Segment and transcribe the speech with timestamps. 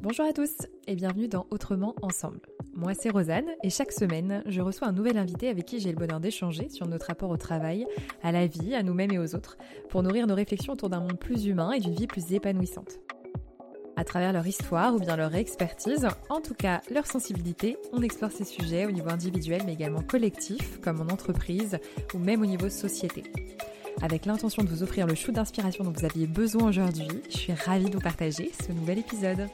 [0.00, 0.52] Bonjour à tous
[0.86, 2.38] et bienvenue dans Autrement Ensemble.
[2.72, 5.98] Moi c'est Rosanne et chaque semaine je reçois un nouvel invité avec qui j'ai le
[5.98, 7.84] bonheur d'échanger sur notre rapport au travail,
[8.22, 9.58] à la vie, à nous-mêmes et aux autres,
[9.88, 13.00] pour nourrir nos réflexions autour d'un monde plus humain et d'une vie plus épanouissante.
[13.96, 18.30] À travers leur histoire ou bien leur expertise, en tout cas leur sensibilité, on explore
[18.30, 21.78] ces sujets au niveau individuel mais également collectif, comme en entreprise
[22.14, 23.24] ou même au niveau société.
[24.00, 27.52] Avec l'intention de vous offrir le shoot d'inspiration dont vous aviez besoin aujourd'hui, je suis
[27.52, 29.48] ravie de vous partager ce nouvel épisode.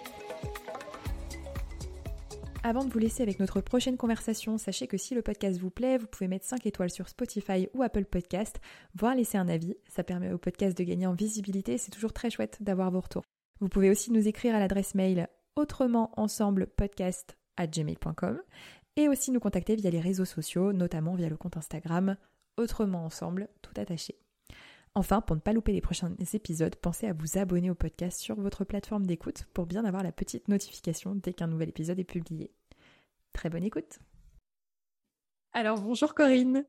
[2.66, 5.98] Avant de vous laisser avec notre prochaine conversation, sachez que si le podcast vous plaît,
[5.98, 8.58] vous pouvez mettre 5 étoiles sur Spotify ou Apple Podcast,
[8.94, 9.76] voire laisser un avis.
[9.86, 13.24] Ça permet au podcast de gagner en visibilité, c'est toujours très chouette d'avoir vos retours.
[13.60, 16.68] Vous pouvez aussi nous écrire à l'adresse mail autrement ensemble
[17.58, 18.40] gmail.com
[18.96, 22.16] et aussi nous contacter via les réseaux sociaux, notamment via le compte Instagram
[22.56, 24.23] autrement ensemble, tout attaché.
[24.96, 28.36] Enfin, pour ne pas louper les prochains épisodes, pensez à vous abonner au podcast sur
[28.36, 32.52] votre plateforme d'écoute pour bien avoir la petite notification dès qu'un nouvel épisode est publié.
[33.32, 33.98] Très bonne écoute.
[35.52, 36.64] Alors, bonjour Corinne.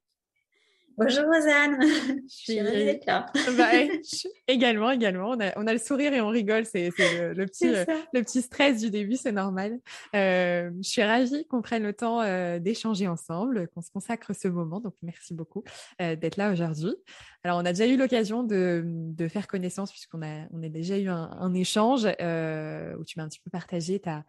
[0.97, 3.25] Bonjour Rosanne, je suis ravie d'être là.
[3.57, 3.69] Bah,
[4.47, 5.31] également, également.
[5.31, 8.79] On a, on a, le sourire et on rigole, c'est le, petit, le petit stress
[8.79, 9.77] du début, c'est normal.
[10.16, 14.47] Euh, je suis ravie qu'on prenne le temps euh, d'échanger ensemble, qu'on se consacre ce
[14.47, 14.79] moment.
[14.79, 15.66] Donc, merci beaucoup
[16.01, 16.95] euh, d'être là aujourd'hui.
[17.43, 20.97] Alors, on a déjà eu l'occasion de, de, faire connaissance puisqu'on a, on a déjà
[20.97, 24.23] eu un, un échange où tu m'as un petit peu partagé ta,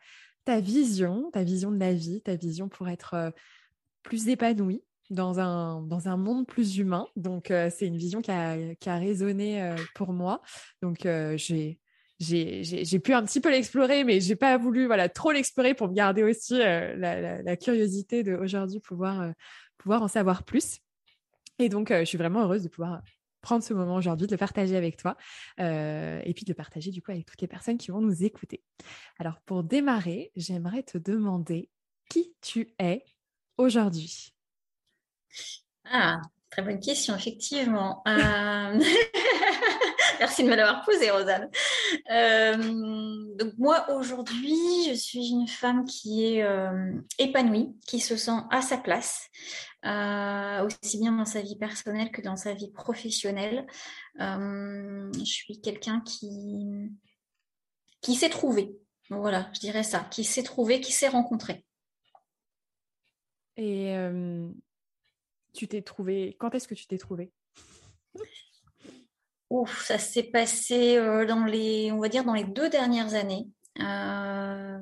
[0.45, 3.33] ta vision, ta vision de la vie, ta vision pour être
[4.03, 7.07] plus épanouie dans un, dans un monde plus humain.
[7.17, 10.43] Donc, euh, c'est une vision qui a, qui a résonné euh, pour moi.
[10.83, 11.79] Donc, euh, j'ai
[12.19, 15.93] j'ai pu un petit peu l'explorer, mais j'ai pas voulu voilà trop l'explorer pour me
[15.93, 19.35] garder aussi la, la, la, curiosité de aujourd'hui pouvoir
[19.77, 20.79] pouvoir en savoir plus.
[21.59, 23.03] Et donc, je suis vraiment heureuse de pouvoir
[23.43, 25.19] prendre ce moment aujourd'hui, de le partager avec toi
[25.59, 28.63] et puis de le partager du coup avec toutes les personnes qui vont nous écouter.
[29.19, 31.69] Alors, pour démarrer, j'aimerais te demander
[32.09, 33.05] qui tu es
[33.59, 34.36] aujourd'hui.
[35.85, 38.03] Ah, très bonne question, effectivement.
[38.09, 38.81] Euh,
[40.21, 41.49] merci de me l'avoir posée, Rosanne.
[42.11, 44.57] Euh, donc moi, aujourd'hui,
[44.89, 49.29] je suis une femme qui est euh, épanouie, qui se sent à sa place,
[49.85, 53.67] aussi bien dans sa vie personnelle que dans sa vie professionnelle.
[54.19, 56.91] je suis quelqu'un qui,
[58.01, 58.77] qui s'est trouvé.
[59.11, 61.65] Voilà, je dirais ça, qui s'est trouvé, qui s'est rencontré.
[63.57, 63.95] Et
[65.57, 67.33] tu t'es trouvé Quand est-ce que tu t'es trouvé?
[69.51, 73.47] Ouf, ça s'est passé euh, dans les, on va dire, dans les deux dernières années.
[73.81, 74.79] Euh,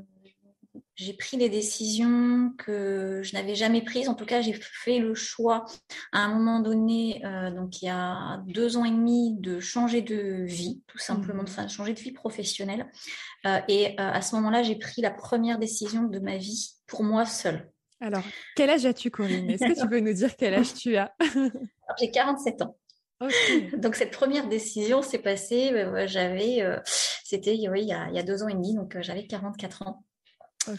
[0.95, 4.09] j'ai pris des décisions que je n'avais jamais prises.
[4.09, 5.67] En tout cas, j'ai fait le choix
[6.13, 10.03] à un moment donné, euh, donc il y a deux ans et demi, de changer
[10.03, 11.65] de vie, tout simplement, mmh.
[11.65, 12.91] de changer de vie professionnelle.
[13.69, 17.71] et à ce moment-là, j'ai pris la première décision de ma vie pour moi seule.
[18.05, 18.23] Alors,
[18.55, 19.49] quel âge as-tu, Corinne?
[19.49, 21.15] Est-ce que tu peux nous dire quel âge tu as?
[21.99, 22.77] J'ai 47 ans.
[23.79, 28.49] Donc cette première décision s'est passée, euh, j'avais, euh, c'était il, y a, deux ans
[28.49, 30.05] et demi, donc euh, j'avais 44 ans.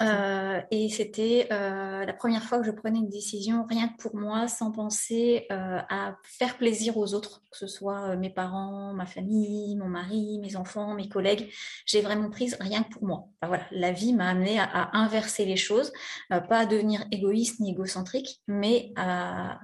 [0.02, 4.16] Euh, et c'était euh, la première fois que je prenais une décision rien que pour
[4.16, 9.06] moi, sans penser euh, à faire plaisir aux autres, que ce soit mes parents, ma
[9.06, 11.52] famille, mon mari, mes enfants, mes collègues.
[11.86, 13.28] J'ai vraiment prise rien que pour moi.
[13.42, 15.92] voilà, la vie m'a amené à, inverser les choses,
[16.30, 19.60] pas à devenir égoïste ni égocentrique, mais à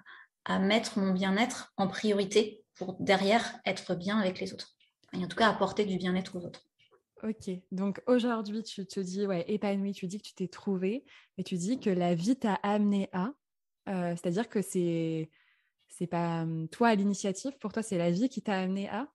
[0.60, 4.70] mettre mon bien-être en priorité pour derrière être bien avec les autres.
[5.14, 6.62] Et en tout cas, apporter du bien-être aux autres.
[7.24, 11.06] Ok, donc aujourd'hui, tu te dis, ouais, épanoui, tu dis que tu t'es trouvé,
[11.38, 13.34] mais tu dis que la vie t'a amené à,
[13.90, 15.30] euh, c'est-à-dire que c'est
[15.88, 19.08] c'est pas hum, toi à l'initiative, pour toi, c'est la vie qui t'a amené à.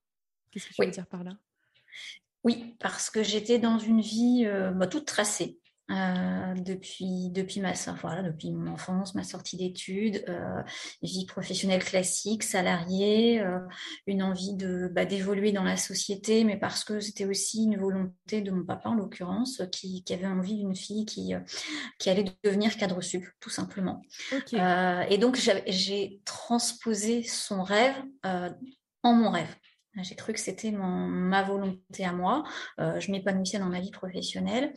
[0.51, 1.33] Qu'est-ce que tu veux dire par là?
[2.45, 5.59] Oui, parce que j'étais dans une vie euh, bah, toute tracée.
[5.93, 10.61] Euh, depuis depuis ma voilà, depuis mon enfance, ma sortie d'études, euh,
[11.01, 13.61] vie professionnelle classique, salariée, euh,
[14.09, 18.41] une envie de bah, d'évoluer dans la société, mais parce que c'était aussi une volonté
[18.41, 21.35] de mon papa en l'occurrence, qui, qui, avait envie d'une fille qui
[22.01, 24.03] qui allait devenir cadre sup, tout simplement.
[24.53, 27.95] et donc j'ai transposé son rêve
[28.25, 29.55] en mon rêve.
[30.03, 32.45] J'ai cru que c'était ma volonté à moi.
[32.81, 34.73] Euh, je m'épanouissais dans ma vie professionnelle.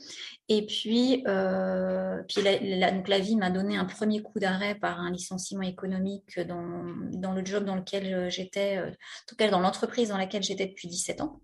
[0.48, 5.00] Et puis, euh, puis la, donc la vie m'a donné un premier coup d'arrêt par
[5.00, 9.60] un licenciement économique dans, dans le job dans lequel j'étais, euh, en tout cas dans
[9.60, 11.42] l'entreprise dans laquelle j'étais depuis 17 ans.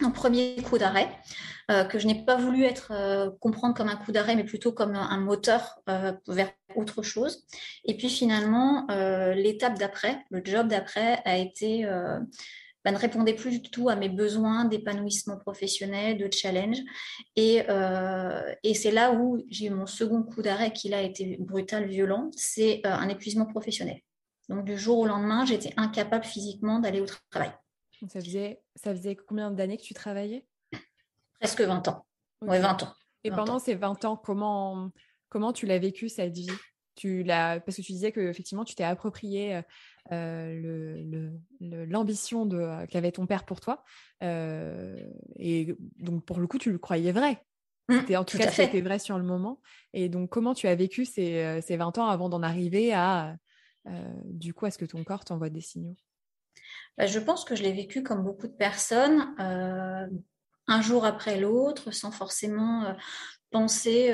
[0.00, 1.08] Un premier coup d'arrêt
[1.70, 4.70] euh, que je n'ai pas voulu être euh, comprendre comme un coup d'arrêt, mais plutôt
[4.70, 7.46] comme un, moteur euh, vers autre chose.
[7.84, 8.86] Et puis finalement,
[9.34, 11.88] l'étape d'après, le job d'après, a été
[12.86, 16.78] bah, ne répondait plus du tout à mes besoins d'épanouissement professionnel, de challenge.
[17.34, 21.36] Et, euh, et c'est là où j'ai eu mon second coup d'arrêt qui a été
[21.40, 23.98] brutal, violent, c'est euh, un épuisement professionnel.
[24.48, 27.50] Donc du jour au lendemain, j'étais incapable physiquement d'aller au travail.
[28.08, 30.46] ça faisait, ça faisait combien d'années que tu travaillais?
[31.40, 32.06] Presque 20 ans.
[32.42, 32.94] Oui, 20 ans.
[33.24, 34.92] Et pendant ces 20 ans, comment,
[35.28, 36.46] comment tu l'as vécu cette vie?
[36.96, 39.62] Tu l'as parce que tu disais que effectivement tu t'es approprié
[40.12, 41.26] euh,
[41.60, 43.82] l'ambition le, euh, qu'avait ton père pour toi
[44.22, 44.96] euh,
[45.36, 47.42] et donc pour le coup tu le croyais vrai.
[47.88, 49.60] Mmh, en tout, cas c'était vrai sur le moment.
[49.92, 53.36] Et donc comment tu as vécu ces, ces 20 ans avant d'en arriver à
[54.24, 55.94] du coup à ce que ton corps t'envoie des signaux?
[56.98, 61.92] Bah, je pense que je l'ai vécu comme beaucoup de personnes un jour après l'autre
[61.92, 62.96] sans forcément
[63.50, 64.12] penser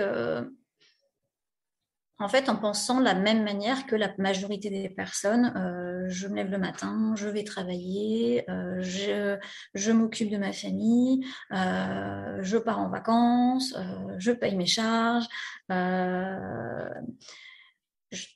[2.18, 6.28] en fait, en pensant de la même manière que la majorité des personnes, euh, je
[6.28, 12.58] me lève le matin, je vais travailler, euh, je, m'occupe de ma famille, euh, je
[12.58, 13.74] pars en vacances,
[14.18, 15.26] je paye mes charges,
[15.68, 15.74] je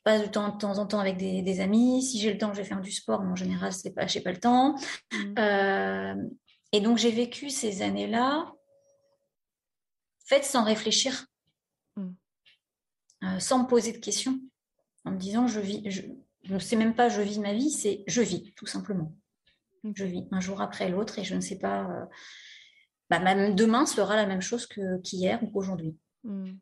[0.04, 2.02] passe du temps de temps en temps avec des, amis.
[2.02, 4.20] Si j'ai le temps, je vais faire du sport, mais en général, c'est pas, j'ai
[4.20, 4.74] pas le temps.
[5.12, 6.28] Mmh.
[6.72, 8.52] et donc, j'ai vécu ces années-là
[10.26, 11.26] faites sans réfléchir.
[13.26, 14.40] Euh, sans me poser de questions,
[15.04, 16.02] en me disant je vis, je
[16.52, 19.16] ne sais même pas je vis ma vie, c'est je vis tout simplement.
[19.94, 21.88] Je vis un jour après l'autre et je ne sais pas.
[21.88, 22.04] Euh,
[23.08, 24.68] bah, même demain sera la même chose
[25.04, 25.96] qu'hier ou qu'aujourd'hui.
[26.24, 26.54] Hmm.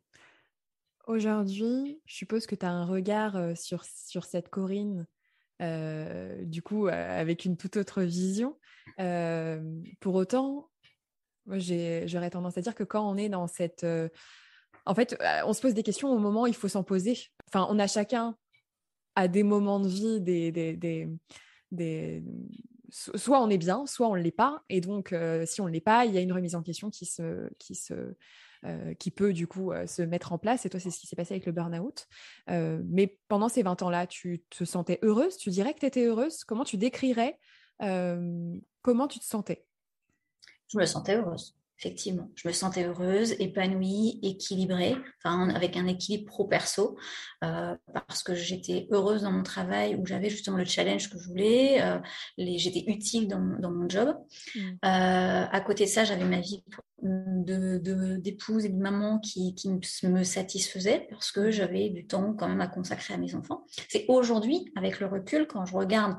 [1.07, 5.07] Aujourd'hui, je suppose que tu as un regard euh, sur, sur cette Corinne,
[5.59, 8.57] du coup, avec une toute autre vision.
[8.97, 10.69] pour autant,
[11.47, 13.85] j'aurais tendance à dire que quand on est dans cette
[14.85, 17.17] en fait, euh, on se pose des questions au moment où il faut s'en poser.
[17.47, 18.35] Enfin, on a chacun
[19.15, 20.51] à des moments de vie des,
[21.71, 22.23] des,
[22.89, 24.63] soit on est bien, soit on ne l'est pas.
[24.69, 26.89] Et donc, euh, si on ne l'est pas, il y a une remise en question
[26.89, 28.15] qui, se, qui, se,
[28.65, 30.65] euh, qui peut du coup se mettre en place.
[30.65, 32.07] Et toi, c'est ce qui s'est passé avec le burn-out.
[32.47, 35.37] mais pendant ces 20 ans-là, tu te sentais heureuse?
[35.37, 36.43] Tu dirais que tu étais heureuse?
[36.43, 37.39] Comment tu décrirais
[37.79, 39.65] Comment tu te sentais?
[40.67, 42.31] Je me sentais heureuse effectivement.
[42.35, 46.97] Je me sentais heureuse, épanouie, équilibrée, enfin avec un équilibre pro-perso,
[47.43, 51.27] euh, parce que j'étais heureuse dans mon travail où j'avais justement le challenge que je
[51.27, 51.99] voulais, euh,
[52.37, 54.15] j'étais utile dans, mon job.
[54.55, 54.59] Mmh.
[54.59, 56.63] Euh, à côté de ça, j'avais ma vie
[57.01, 62.47] d'épouse de, et de maman qui, qui me satisfaisait parce que j'avais du temps quand
[62.47, 63.65] même à consacrer à mes enfants.
[63.89, 66.15] C'est aujourd'hui, avec le recul, quand je regarde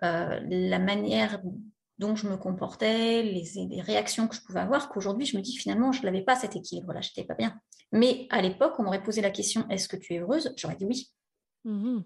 [0.00, 1.40] la manière
[2.00, 5.92] dont je me comportais, les, réactions que je pouvais avoir, qu'aujourd'hui, je me dis finalement,
[5.92, 7.60] je n'avais pas cet équilibre-là, je n'étais pas bien.
[7.92, 10.52] Mais à l'époque, on m'aurait posé la question, est-ce que tu es heureuse?
[10.56, 11.12] J'aurais dit oui.
[11.64, 12.00] Mmh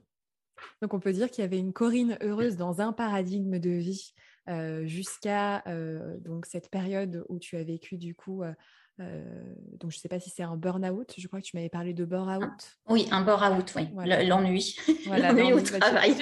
[0.82, 4.12] Donc, on peut dire qu'il y avait une Corinne heureuse dans un paradigme de vie
[4.48, 8.52] euh, jusqu'à euh, donc cette période où tu as vécu du coup euh,
[8.98, 11.14] donc, je ne sais pas si c'est un burn-out.
[11.16, 12.78] Je crois que tu m'avais parlé de burn-out.
[12.88, 13.88] oui, un burn-out, oui.
[14.26, 14.76] L'ennui.
[15.06, 16.14] L'ennui au bah, travail.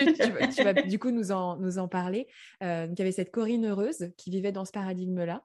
[0.55, 2.29] Tu, vas, du coup nous en, nous en parler.
[2.63, 5.45] Euh, donc, il y avait cette Corinne heureuse qui vivait dans ce paradigme-là.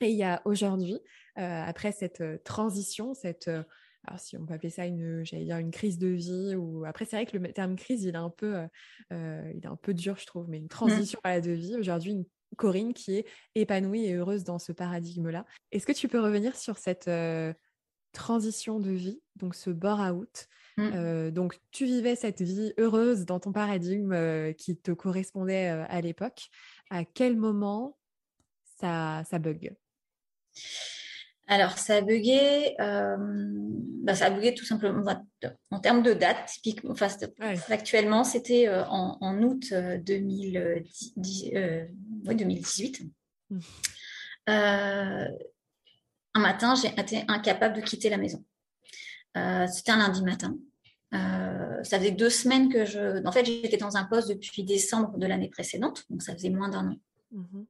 [0.00, 0.98] Et il y a aujourd'hui,
[1.38, 3.50] euh, après cette transition, cette
[4.06, 7.04] alors si on peut appeler ça une, j'allais dire une crise de vie ou après
[7.04, 8.56] c'est vrai que le terme crise il est un peu,
[9.10, 10.68] il est un peu dur je trouve, mais une mmh.
[10.68, 12.24] transition à la de vie aujourd'hui, une
[12.56, 15.44] Corinne qui est épanouie et heureuse dans ce paradigme-là.
[15.72, 17.52] Est-ce que tu peux revenir sur cette euh,
[18.12, 20.82] transition de vie, donc ce bore-out mmh.
[20.94, 26.00] euh, Donc, tu vivais cette vie heureuse dans ton paradigme euh, qui te correspondait à
[26.00, 26.48] l'époque.
[26.90, 27.96] À quel moment
[28.80, 29.74] ça, ça bug?
[31.50, 35.04] Alors, ça a bugué, bah, ça a bugué tout simplement
[35.72, 37.08] en termes de date, typiquement, enfin,
[37.70, 41.50] actuellement, c'était en, août 2010,
[42.22, 43.02] 2018.
[43.50, 43.58] Mmh.
[44.46, 45.26] un
[46.36, 48.44] matin, j'ai été incapable de quitter la maison.
[49.34, 50.56] c'était un lundi matin.
[51.10, 53.26] ça faisait deux semaines que je.
[53.26, 56.68] En fait, j'étais dans un poste depuis décembre de l'année précédente, donc ça faisait moins
[56.68, 56.96] d'un an.
[57.32, 57.64] Mmh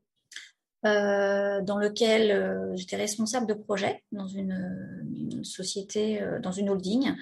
[0.86, 7.14] euh, dans lequel euh, j'étais responsable de projet dans une, société, euh, dans une holding,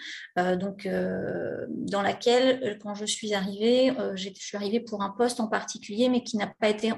[0.58, 6.08] donc dans laquelle, quand je suis arrivée, je suis arrivée pour un poste en particulier,
[6.08, 6.92] mais qui n'a pas été,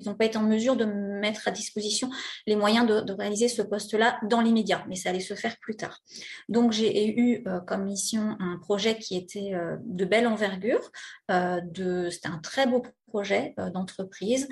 [0.00, 2.10] ils n'ont pas été en mesure de me mettre à disposition
[2.46, 5.76] les moyens de, de réaliser ce poste-là dans l'immédiat, mais ça allait se faire plus
[5.76, 6.00] tard.
[6.48, 9.52] Donc j'ai eu comme mission un projet qui était
[9.84, 10.90] de belle envergure,
[11.28, 13.01] de, c'était un très beau projet
[13.72, 14.48] d'entreprise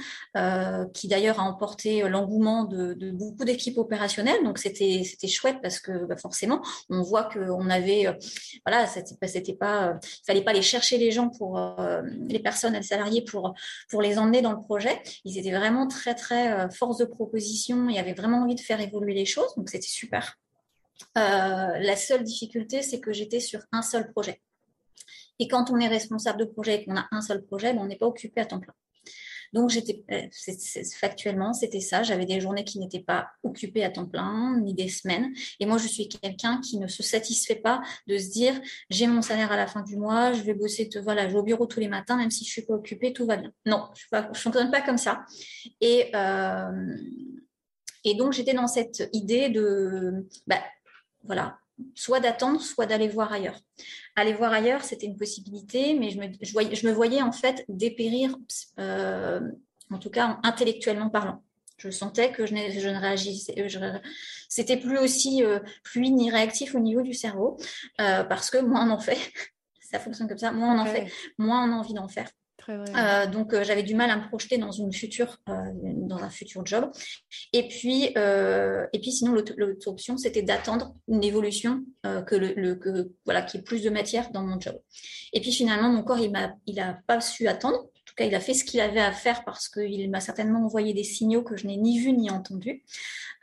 [0.95, 4.43] qui d'ailleurs a emporté l'engouement de, beaucoup d'équipes opérationnelles.
[4.45, 8.07] Donc c'était c'était chouette parce que bah, forcément on voit qu'on avait
[8.67, 11.61] voilà c'était pas c'était pas fallait pas aller chercher les gens pour
[12.29, 13.55] les personnes les salariés pour
[13.89, 15.01] pour les emmener dans le projet.
[15.25, 17.89] Ils étaient vraiment très très force de proposition.
[17.89, 19.55] Y avait vraiment envie de faire évoluer les choses.
[19.57, 20.37] Donc c'était super.
[21.15, 24.41] la seule difficulté, c'est que j'étais sur un seul projet.
[25.41, 27.87] Et quand on est responsable de projet et qu'on a un seul projet, ben, on
[27.87, 28.75] n'est pas occupé à temps plein.
[29.53, 30.29] Donc, j'étais euh,
[31.01, 32.05] factuellement, c'était ça.
[32.05, 35.33] J'avais des journées qui n'étaient pas occupées à temps plein, ni des semaines.
[35.59, 39.23] Et moi, je suis quelqu'un qui ne se satisfait pas de se dire j'ai mon
[39.23, 41.81] salaire à la fin du mois, je vais bosser, voilà, je vais au bureau tous
[41.81, 43.51] les matins, même si je suis pas occupée, tout va bien.
[43.67, 45.25] Non, je ne fonctionne pas comme ça.
[45.81, 46.97] Et euh,
[48.05, 50.63] et donc, j'étais dans cette idée de, bah,
[51.25, 51.59] voilà,
[51.95, 53.61] soit d'attendre, soit d'aller voir ailleurs.
[54.17, 57.65] Aller voir ailleurs, c'était une possibilité, mais je me, voyais, je me voyais en fait
[57.69, 58.37] dépérir,
[58.79, 59.41] euh,
[59.91, 61.43] en tout cas intellectuellement parlant.
[61.79, 63.55] Je sentais que je, je ne réagissais,
[64.49, 67.57] c'était plus aussi euh, fluide ni réactif au niveau du cerveau,
[68.01, 69.19] euh, parce que moins on en fait,
[69.81, 72.29] ça fonctionne comme ça, moins on en fait, moins on a envie d'en faire.
[72.69, 76.31] Euh, donc euh, j'avais du mal à me projeter dans une future, euh, dans un
[76.31, 76.91] futur job.
[77.53, 83.43] Et puis, et puis sinon l'autre option c'était d'attendre une évolution que le, que, voilà
[83.43, 84.79] qui ait plus de matière dans mon job.
[85.33, 87.87] Et puis finalement mon corps il m'a il a pas su attendre.
[88.21, 91.05] Cas il a fait ce qu'il avait à faire parce qu'il m'a certainement envoyé des
[91.05, 92.85] signaux que je n'ai ni vus ni entendus.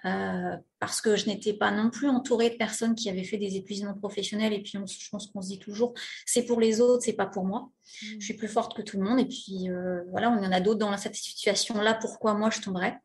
[0.05, 3.55] Euh, parce que je n'étais pas non plus entourée de personnes qui avaient fait des
[3.55, 4.53] épuisements professionnels.
[4.53, 7.45] Et puis, je pense qu'on se dit toujours, c'est pour les autres, c'est pas pour
[7.45, 7.71] moi.
[8.03, 8.05] Mm.
[8.19, 9.19] Je suis plus forte que tout le monde.
[9.19, 11.95] Et puis, euh, voilà, on y en a d'autres dans cette situation-là.
[11.95, 12.97] Pourquoi moi, je tomberais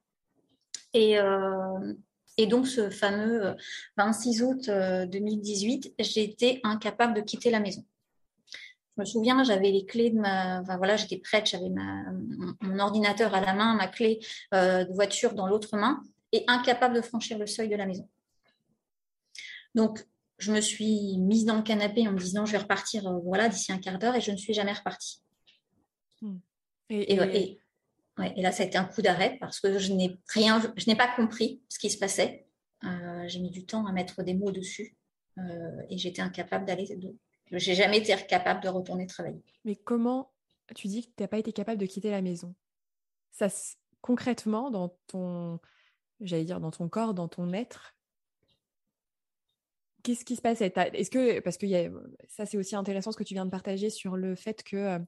[0.94, 1.94] et, euh,
[2.36, 3.56] et donc, ce fameux
[3.96, 7.82] 26 août 2018, j'étais incapable de quitter la maison.
[8.96, 11.70] Je me souviens, j'avais les clés de ma, enfin, voilà, j'étais prête, j'avais
[12.60, 14.20] mon ordinateur à la main, ma clé
[14.52, 18.08] de voiture dans l'autre main, et incapable de franchir le seuil de la maison.
[19.74, 20.04] Donc,
[20.38, 23.48] je me suis mise dans le canapé en me disant je vais repartir euh, voilà
[23.48, 25.22] d'ici un quart d'heure et je ne suis jamais repartie.
[26.20, 26.38] Hmm.
[26.90, 27.58] Et, et,
[28.42, 31.08] là, ça a été un coup d'arrêt parce que je n'ai rien, je n'ai pas
[31.14, 32.46] compris ce qui se passait.
[32.84, 34.96] Euh, j'ai mis du temps à mettre des mots dessus
[35.38, 36.94] euh, et j'étais incapable d'aller.
[36.96, 37.16] De...
[37.52, 39.42] J'ai jamais été capable de retourner travailler.
[39.64, 40.32] Mais comment
[40.74, 42.54] tu dis que tu n'as pas été capable de quitter la maison?
[43.30, 43.48] Ça,
[44.00, 45.60] concrètement, dans ton
[46.22, 47.94] j'allais dire, dans ton corps, dans ton être,
[50.02, 50.72] qu'est-ce qui se passait?
[50.94, 51.66] Est-ce que, parce que
[52.28, 54.98] ça c'est aussi intéressant ce que tu viens de partager sur le fait que euh,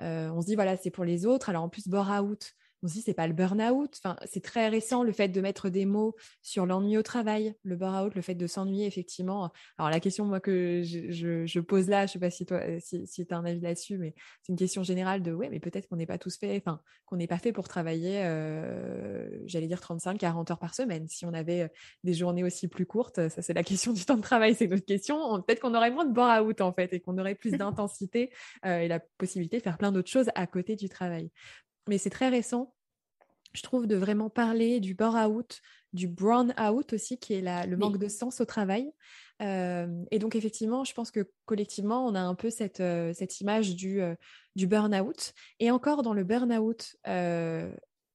[0.00, 2.52] euh, on se dit voilà c'est pour les autres, alors en plus bore out,
[2.84, 3.98] on se dit c'est pas le burn-out.
[3.98, 7.76] Enfin, c'est très récent le fait de mettre des mots sur l'ennui au travail, le
[7.76, 9.50] burn-out, le fait de s'ennuyer effectivement.
[9.78, 13.26] Alors la question moi que je, pose là, je sais pas si toi si, tu
[13.34, 16.06] as un avis là-dessus, mais c'est une question générale de ouais, mais peut-être qu'on n'est
[16.06, 20.50] pas tous fait, enfin qu'on n'est pas fait pour travailler, euh, j'allais dire 35, 40
[20.50, 21.08] heures par semaine.
[21.08, 21.68] Si on avait euh,
[22.02, 24.84] des journées aussi plus courtes, ça c'est la question du temps de travail, c'est notre
[24.84, 25.40] question.
[25.42, 28.30] Peut-être qu'on aurait moins de burn-out en fait et qu'on aurait plus d'intensité
[28.66, 31.30] euh, et la possibilité de faire plein d'autres choses à côté du travail
[31.88, 32.74] mais c'est très récent,
[33.52, 35.60] je trouve, de vraiment parler du burn-out,
[35.92, 38.92] du brown-out aussi, qui est le manque de sens au travail.
[39.42, 43.40] Euh, et donc, effectivement, je pense que collectivement, on a un peu cette, euh, cette
[43.40, 44.14] image du, euh,
[44.56, 45.32] du burn-out.
[45.60, 46.96] Et encore dans le burn-out,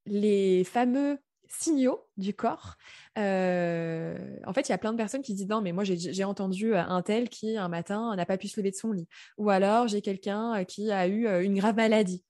[0.05, 2.75] les fameux signaux du corps.
[3.17, 6.23] Euh, en fait, il y a plein de personnes qui disent non, mais moi j'ai
[6.23, 9.07] entendu euh, un tel qui un matin n'a pas pu se lever de son lit,
[9.37, 12.23] ou alors j'ai quelqu'un euh, qui a eu une grave maladie,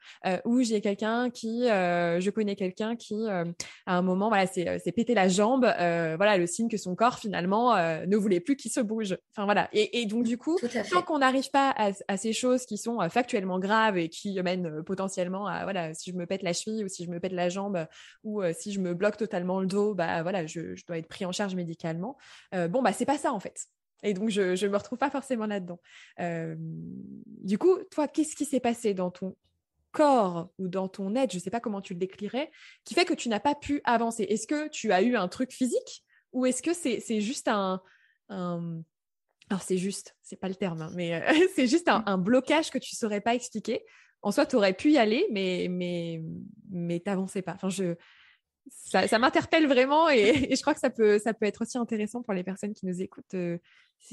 [0.46, 3.46] ou j'ai quelqu'un qui, je connais quelqu'un qui à
[3.86, 8.17] un moment voilà c'est pété la jambe, voilà le signe que son corps finalement ne
[8.17, 9.17] voulait plus qu'il se bouge.
[9.31, 9.69] Enfin voilà.
[9.74, 10.58] Et, donc du coup,
[10.91, 11.74] tant qu'on n'arrive pas
[12.08, 16.15] à, ces choses qui sont factuellement graves et qui mènent potentiellement à voilà si je
[16.15, 17.86] me pète la cheville ou si je me pète la jambe
[18.24, 21.31] ou si je me bloque totalement le dos, bah voilà je, dois être pris en
[21.31, 22.17] charge médicalement.
[22.53, 23.67] Euh, bon, bah, c'est pas ça en fait.
[24.03, 25.79] Et donc, je ne me retrouve pas forcément là-dedans.
[26.19, 29.36] Euh, du coup, toi, qu'est-ce qui s'est passé dans ton
[29.91, 32.51] corps ou dans ton être, je ne sais pas comment tu le décrirais,
[32.86, 34.24] qui fait que tu n'as pas pu avancer?
[34.24, 37.81] Est-ce que tu as eu un truc physique ou est-ce que c'est juste un,
[38.29, 42.77] Alors, c'est juste, c'est pas le terme, hein, mais euh, c'est juste un, blocage que
[42.77, 43.83] tu ne saurais pas expliquer.
[44.21, 46.21] En soi, tu aurais pu y aller, mais, mais,
[46.69, 47.15] mais pas.
[47.17, 47.95] Enfin, je,
[48.71, 52.33] ça, m'interpelle vraiment et, je crois que ça peut, ça peut être aussi intéressant pour
[52.33, 53.57] les personnes qui nous écoutent euh,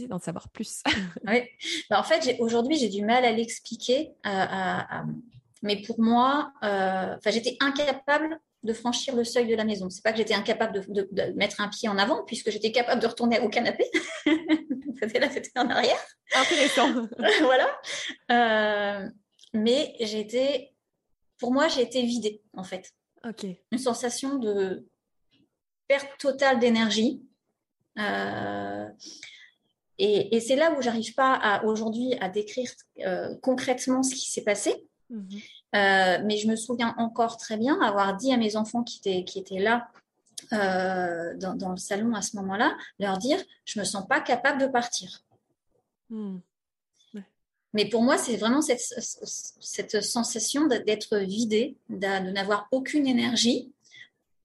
[0.08, 0.82] d'en savoir plus.
[1.26, 1.42] oui.
[1.90, 4.12] Bah, en fait, aujourd'hui, j'ai du mal à l'expliquer.
[5.62, 9.88] mais pour moi, euh, j'étais incapable de franchir le seuil de la maison.
[9.90, 13.06] C'est pas que j'étais incapable de, mettre un pied en avant, puisque j'étais capable de
[13.06, 13.84] retourner au canapé.
[15.00, 16.04] c'était là, c'était en arrière.
[16.34, 17.06] Intéressant.
[17.42, 17.68] voilà.
[18.32, 19.08] Euh,
[19.54, 20.72] mais j'étais
[21.38, 22.92] pour moi, j'ai été vidée, en fait.
[23.72, 24.86] Une sensation de
[25.88, 27.22] perte totale d'énergie.
[27.98, 28.88] Euh,
[29.98, 34.86] et, c'est là où j'arrive pas aujourd'hui à décrire euh, concrètement ce qui s'est passé.
[35.08, 35.28] Mhm.
[35.74, 39.24] Euh, mais je me souviens encore très bien avoir dit à mes enfants qui étaient,
[39.24, 39.88] qui étaient là
[40.50, 45.22] dans, le salon à ce moment-là, leur dire, je me sens pas capable de partir.
[46.10, 46.38] Hmm.
[47.72, 53.72] Mais pour moi, c'est vraiment cette, sensation d'être vidé, de n'avoir aucune énergie,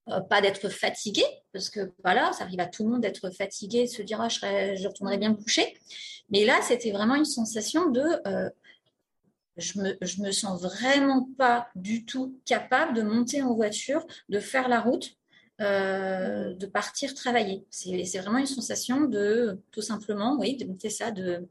[0.09, 1.23] euh, pas d'être fatigué,
[1.53, 4.27] parce que voilà, ça arrive à tout le monde d'être fatigué, de se dire ah,
[4.29, 5.77] je, retournerai bien me coucher.
[6.29, 8.49] Mais là, c'était vraiment une sensation de euh,
[9.57, 14.67] je me, me sens vraiment pas du tout capable de monter en voiture, de faire
[14.67, 15.15] la route,
[15.61, 17.65] euh, de partir travailler.
[17.69, 21.47] C'est vraiment une sensation de tout simplement, oui, de ça, de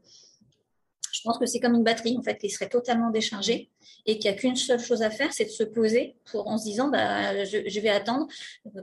[1.21, 3.69] je pense que c'est comme une batterie en fait qui serait totalement déchargée
[4.07, 6.57] et qu'il n'y a qu'une seule chose à faire, c'est de se poser pour en
[6.57, 8.27] se disant bah, je, vais attendre,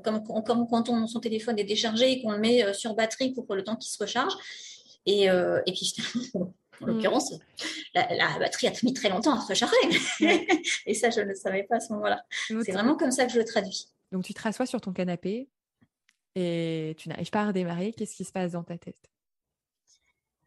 [0.05, 3.33] comme, comme quand on, son téléphone est déchargé et qu'on le met euh, sur batterie
[3.33, 4.33] pour le temps qu'il se recharge.
[5.05, 5.97] Et, euh, et puis
[6.37, 6.41] en
[6.81, 6.87] mm.
[6.87, 7.35] l'occurrence,
[7.93, 9.77] la, batterie a mis très longtemps à se recharger.
[10.87, 12.25] et ça, je ne le savais pas à ce moment-là.
[12.47, 13.89] C'est vraiment comme ça que je le traduis.
[14.13, 15.49] Donc tu te rassois sur ton canapé
[16.37, 17.93] et tu n'arrives pas à redémarrer.
[17.93, 19.11] Qu'est-ce qui se passe dans ta tête?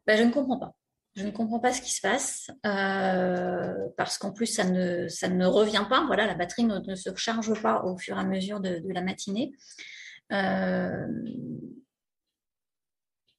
[0.08, 0.74] Bah, Je ne comprends pas.
[1.16, 5.86] Je ne comprends pas ce qui se passe euh, parce qu'en plus ça ne, revient
[5.90, 6.06] pas.
[6.06, 9.52] Voilà, la batterie ne, se recharge pas au fur et à mesure de, la matinée.
[10.32, 11.08] Euh,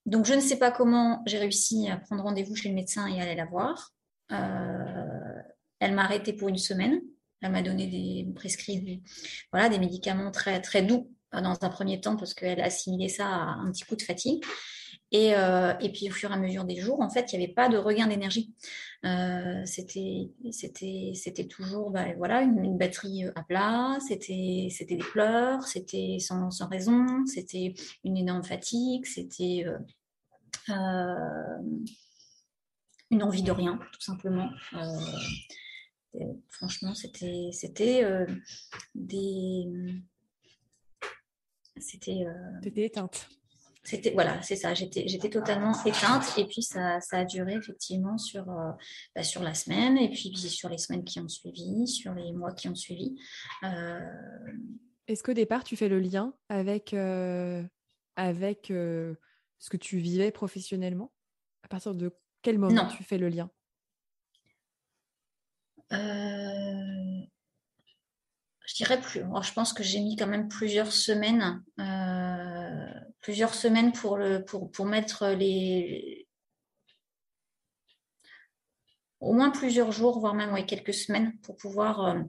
[0.04, 3.22] donc je ne sais pas comment j'ai réussi à prendre rendez-vous chez le médecin et
[3.22, 3.92] aller la voir.
[4.32, 5.40] Euh,
[5.80, 7.00] elle m'a arrêté pour une semaine.
[7.40, 9.02] Elle m'a donné des prescrits,
[9.50, 13.26] voilà, des médicaments très très doux dans un premier temps parce qu'elle a assimilé ça
[13.26, 14.44] à un petit coup de fatigue.
[15.12, 17.44] Et, euh, et, puis au fur et à mesure des jours, en fait, il n'y
[17.44, 18.54] avait pas de regain d'énergie.
[19.04, 20.30] Euh, c'était,
[21.50, 23.98] toujours, bah, voilà, une, batterie euh, à plat.
[24.00, 25.64] C'était, des pleurs.
[25.64, 27.26] C'était sans, raison.
[27.26, 29.04] C'était une énorme fatigue.
[29.04, 29.66] C'était
[33.10, 34.48] une envie de rien, tout simplement.
[36.48, 37.50] franchement, c'était,
[38.94, 40.72] des,
[41.76, 42.24] c'était.
[42.60, 43.28] C'était éteinte
[43.84, 44.74] c'était voilà, c'est ça.
[44.74, 48.70] J'étais, j'étais totalement éteinte et puis ça, ça a duré effectivement sur, euh,
[49.14, 52.52] bah, sur la semaine et puis, sur les semaines qui ont suivi, sur les mois
[52.52, 53.16] qui ont suivi.
[53.64, 54.00] Euh,
[55.08, 57.62] Est-ce qu'au départ tu fais le lien avec euh,
[58.16, 61.12] avec ce que tu vivais professionnellement?
[61.64, 63.50] À partir de quel moment tu fais le lien?
[68.72, 69.20] Je dirais plus.
[69.20, 74.70] je pense que j'ai mis quand même plusieurs semaines, euh, plusieurs semaines pour, le, pour,
[74.70, 76.28] pour mettre les.
[79.20, 82.20] Au moins plusieurs jours, voire même quelques semaines, pour pouvoir euh,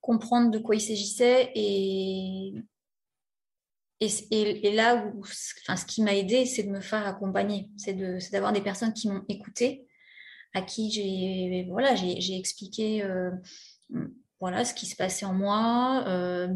[0.00, 1.50] comprendre de quoi il s'agissait.
[1.56, 2.54] Et,
[4.00, 5.20] et, là où.
[5.20, 7.68] Enfin, ce qui m'a aidé, c'est de me faire accompagner.
[7.76, 7.94] C'est
[8.30, 9.88] d'avoir des personnes qui m'ont écouté,
[10.54, 13.02] à qui j'ai voilà, expliqué.
[13.02, 13.32] Euh,
[14.40, 16.48] voilà ce qui se passait en moi, euh,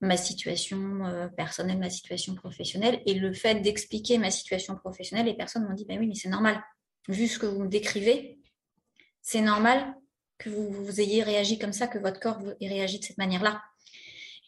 [0.00, 3.02] ma situation euh, personnelle, ma situation professionnelle.
[3.06, 6.28] Et le fait d'expliquer ma situation professionnelle, les personnes m'ont dit, ben oui, mais c'est
[6.28, 6.62] normal.
[7.08, 8.38] Vu ce que vous me décrivez,
[9.22, 9.94] c'est normal
[10.38, 13.60] que vous, vous, ayez réagi comme ça, que votre corps ait réagi de cette manière-là.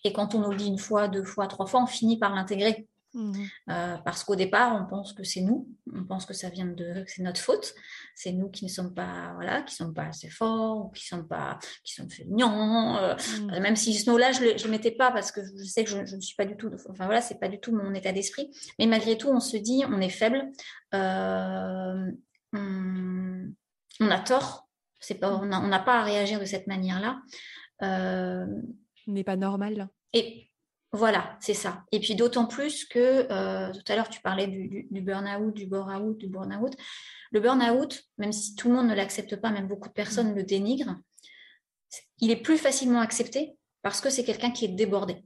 [0.04, 2.86] Et quand on dit une fois, deux fois, trois fois, on finit par l'intégrer.
[3.12, 3.42] Mmh.
[3.68, 7.02] Euh, parce qu'au départ, on pense que c'est nous, on pense que ça vient de,
[7.08, 7.74] c'est notre faute,
[8.14, 11.24] c'est nous qui ne sommes pas, voilà, qui sont pas assez forts, ou qui sont
[11.24, 12.98] pas, qui sont feignants.
[12.98, 13.60] Euh, mmh.
[13.60, 16.14] Même si ce mot-là, je ne le mettais pas parce que je sais que je,
[16.14, 18.50] ne suis pas du tout, enfin voilà, c'est pas du tout mon état d'esprit.
[18.78, 20.48] Mais malgré tout, on se dit, on est faible,
[20.94, 22.10] euh,
[22.52, 23.50] on,
[24.00, 24.68] a tort,
[25.00, 27.20] c'est pas, on n'a pas à réagir de cette manière-là.
[27.80, 29.88] on n'est pas normal.
[30.12, 30.49] Et
[30.92, 31.84] voilà, c'est ça.
[31.92, 36.18] Et puis d'autant plus que euh, tout à l'heure, tu parlais du, burn-out, du bore-out,
[36.18, 36.74] du burn-out.
[37.30, 40.42] Le burn-out, même si tout le monde ne l'accepte pas, même beaucoup de personnes le
[40.42, 40.96] dénigrent,
[42.18, 45.24] il est plus facilement accepté parce que c'est quelqu'un qui est débordé.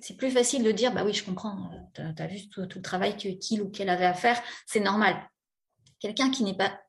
[0.00, 3.16] C'est plus facile de dire, bah oui, je comprends, tu as, vu tout, le travail
[3.16, 5.14] qu'il ou qu'elle avait à faire, c'est normal.
[6.00, 6.80] Quelqu'un qui n'est pas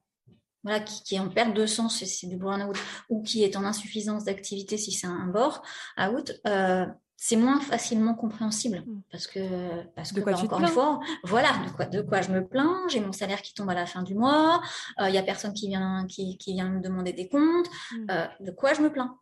[0.63, 2.75] voilà, qui, est en perte de sens si c'est du burn-out
[3.09, 6.87] ou qui est en insuffisance d'activité si c'est un bore-out, euh,
[7.27, 8.83] c'est moins facilement compréhensible.
[8.85, 9.01] Hmm.
[9.11, 9.39] parce que
[9.95, 12.83] parce que bah, encore une fois voilà de quoi de quoi je me plains.
[12.87, 14.61] J'ai mon salaire qui tombe à la fin du mois.
[14.99, 17.67] Il euh, y a personne qui vient qui, vient me demander des comptes.
[17.91, 18.05] Hmm.
[18.11, 19.17] euh, de quoi je me plains?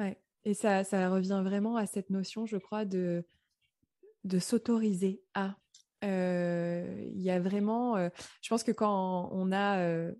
[0.00, 0.18] Ouais.
[0.44, 3.24] et ça ça revient vraiment à cette notion je crois de
[4.24, 5.54] de s'autoriser à.
[6.04, 7.96] Euh, il y a vraiment
[8.42, 10.10] je pense que quand on a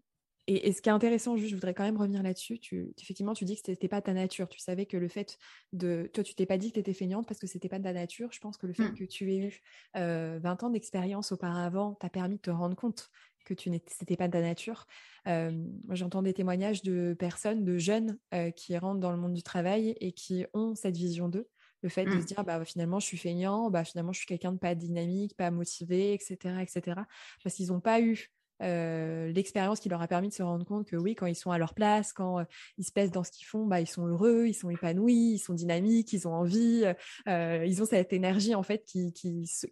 [0.47, 2.59] et, ce qui est intéressant, juste, je voudrais quand même revenir là-dessus.
[2.59, 4.49] Tu, effectivement, tu dis que ce n'était pas ta nature.
[4.49, 5.39] Tu savais que le fait
[5.73, 6.11] de.
[6.13, 7.85] Toi, tu t'es pas dit que tu étais feignante parce que ce n'était pas de
[7.85, 8.29] ta nature.
[8.31, 8.95] Je pense que le fait mmh.
[8.95, 9.63] que tu aies eu
[9.95, 13.11] 20 euh, ans d'expérience auparavant t'a permis de te rendre compte
[13.47, 14.87] que tu n'étais pas de ta nature.
[15.29, 15.51] Euh,
[15.85, 19.43] moi, j'entends des témoignages de personnes, de jeunes euh, qui rentrent dans le monde du
[19.43, 21.49] travail et qui ont cette vision d'eux.
[21.83, 22.25] Le fait de se mmh.
[22.25, 25.51] dire, bah, finalement, je suis feignant, bah, finalement, je suis quelqu'un de pas dynamique, pas
[25.51, 26.37] motivé, etc.
[26.63, 27.03] etc.
[27.43, 28.31] parce qu'ils n'ont pas eu
[28.63, 31.51] euh, l'expérience qui leur a permis de se rendre compte que oui, quand ils sont
[31.51, 32.45] à leur place, quand euh,
[32.79, 35.39] ils se pèsent dans ce qu'ils font, bah, ils sont heureux, ils sont épanouis, ils
[35.39, 36.85] sont dynamiques, ils ont envie,
[37.29, 39.13] euh, ils ont cette énergie en fait qui,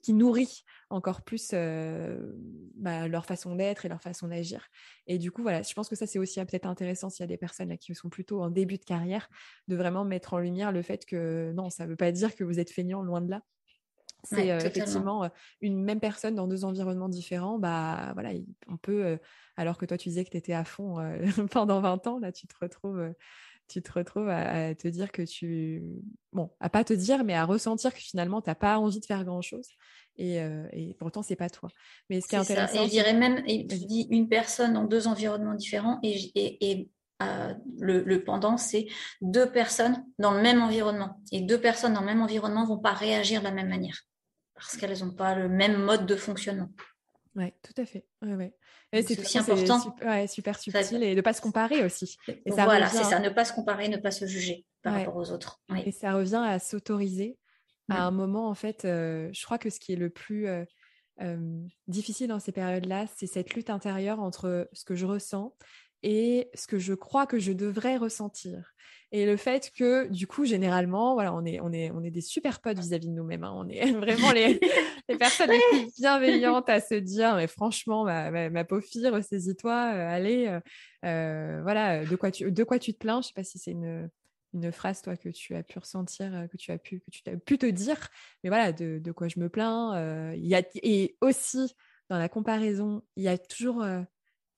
[0.08, 4.68] nourrit encore plus bah, leur façon d'être et leur façon d'agir.
[5.06, 7.28] Et du coup, voilà, je pense que ça c'est aussi peut-être intéressant s'il y a
[7.28, 9.28] des personnes là, qui sont plutôt en début de carrière,
[9.68, 12.44] de vraiment mettre en lumière le fait que non, ça ne veut pas dire que
[12.44, 13.42] vous êtes feignant, loin de là.
[14.24, 15.28] C'est effectivement
[15.60, 17.58] une même personne dans deux environnements différents.
[17.58, 18.30] Bah voilà,
[18.68, 19.18] on peut.
[19.56, 20.96] alors que toi, tu disais que tu étais à fond
[21.50, 23.12] pendant 20 ans, là, tu te retrouves,
[23.68, 25.82] tu te retrouves à, te dire que tu,
[26.32, 29.06] bon, à pas te dire, mais à ressentir que finalement, tu n'as pas envie de
[29.06, 29.68] faire grand chose.
[30.16, 30.36] Et,
[30.72, 31.70] et pourtant, c'est pas toi.
[32.08, 35.08] Mais ce qui est, intéressant, et je dirais même, tu dis une personne dans deux
[35.08, 36.90] environnements différents, et, et
[37.78, 38.86] le, le, pendant, c'est
[39.20, 41.20] deux personnes dans le même environnement.
[41.32, 44.02] Et deux personnes dans le même environnement vont pas réagir de la même manière
[44.62, 46.70] parce qu'elles n'ont pas le même mode de fonctionnement.
[47.34, 48.04] Oui, tout à fait.
[48.20, 48.52] Ouais,
[48.92, 49.80] c'est aussi important.
[49.80, 52.16] Super, super subtil et de ne pas se comparer aussi.
[52.28, 55.16] Et ça voilà, c'est ça, ne pas se comparer, ne pas se juger par rapport
[55.16, 55.62] aux autres.
[55.84, 57.38] Et ça revient à s'autoriser
[57.88, 60.64] à un moment, en fait, euh, je crois que ce qui est le plus euh,
[61.20, 65.54] euh, difficile dans ces périodes-là, c'est cette lutte intérieure entre ce que je ressens
[66.02, 68.72] et ce que je crois que je devrais ressentir.
[69.14, 72.22] Et le fait que, du coup, généralement, voilà, on est, on est, on est des
[72.22, 73.44] super potes vis-à-vis de nous-mêmes.
[73.44, 73.52] Hein.
[73.54, 74.58] On est vraiment les,
[75.08, 79.06] les, personnes les plus bienveillantes à se dire, mais franchement, ma, ma, ma pauvre fille,
[79.06, 80.60] ressaisis-toi, euh, allez, euh,
[81.04, 83.20] euh, voilà, de quoi, tu, de quoi tu te plains?
[83.20, 84.08] Je sais pas si c'est une,
[84.54, 87.36] une phrase, toi, que tu as pu ressentir, que tu as pu, que tu as
[87.36, 88.08] pu te dire,
[88.42, 90.32] mais voilà, de, de quoi je me plains.
[90.32, 91.74] Il y a, et aussi,
[92.08, 94.06] dans la comparaison, il y a toujours, il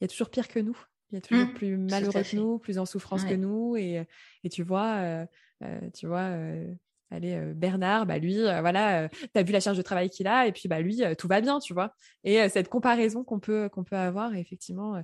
[0.00, 0.78] y a toujours pire que nous.
[1.10, 1.54] Il y a toujours mmh.
[1.54, 3.76] plus malheureux que nous, plus en souffrance que nous.
[3.76, 4.04] Et,
[4.42, 5.26] et tu vois, euh,
[5.62, 6.74] euh, tu vois euh,
[7.10, 10.52] allez, Bernard, bah lui, voilà, tu as vu la charge de travail qu'il a, et
[10.52, 11.94] puis bah lui, tout va bien, tu vois.
[12.24, 15.00] Et cette comparaison qu'on peut, qu'on peut avoir, effectivement,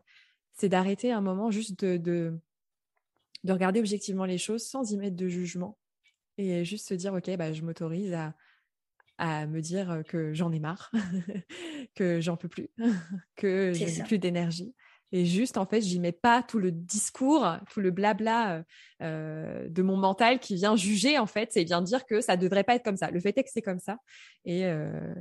[0.54, 2.36] c'est d'arrêter un moment juste de, de,
[3.44, 5.78] de, regarder objectivement les choses sans y mettre de jugement.
[6.38, 8.34] Et juste se dire, OK, bah, je m'autorise à,
[9.18, 10.90] à me dire que j'en ai marre,
[11.94, 12.70] que j'en peux plus,
[13.36, 14.74] que j'ai plus d'énergie
[15.12, 18.62] et juste, en fait, j'y mets pas tout le discours, tout le blabla euh,
[19.02, 22.64] euh, de mon mental qui vient juger, en fait, c'est vient dire que ça devrait
[22.64, 23.10] pas être comme ça.
[23.10, 23.98] Le fait est que c'est comme ça.
[24.44, 25.14] Et, euh,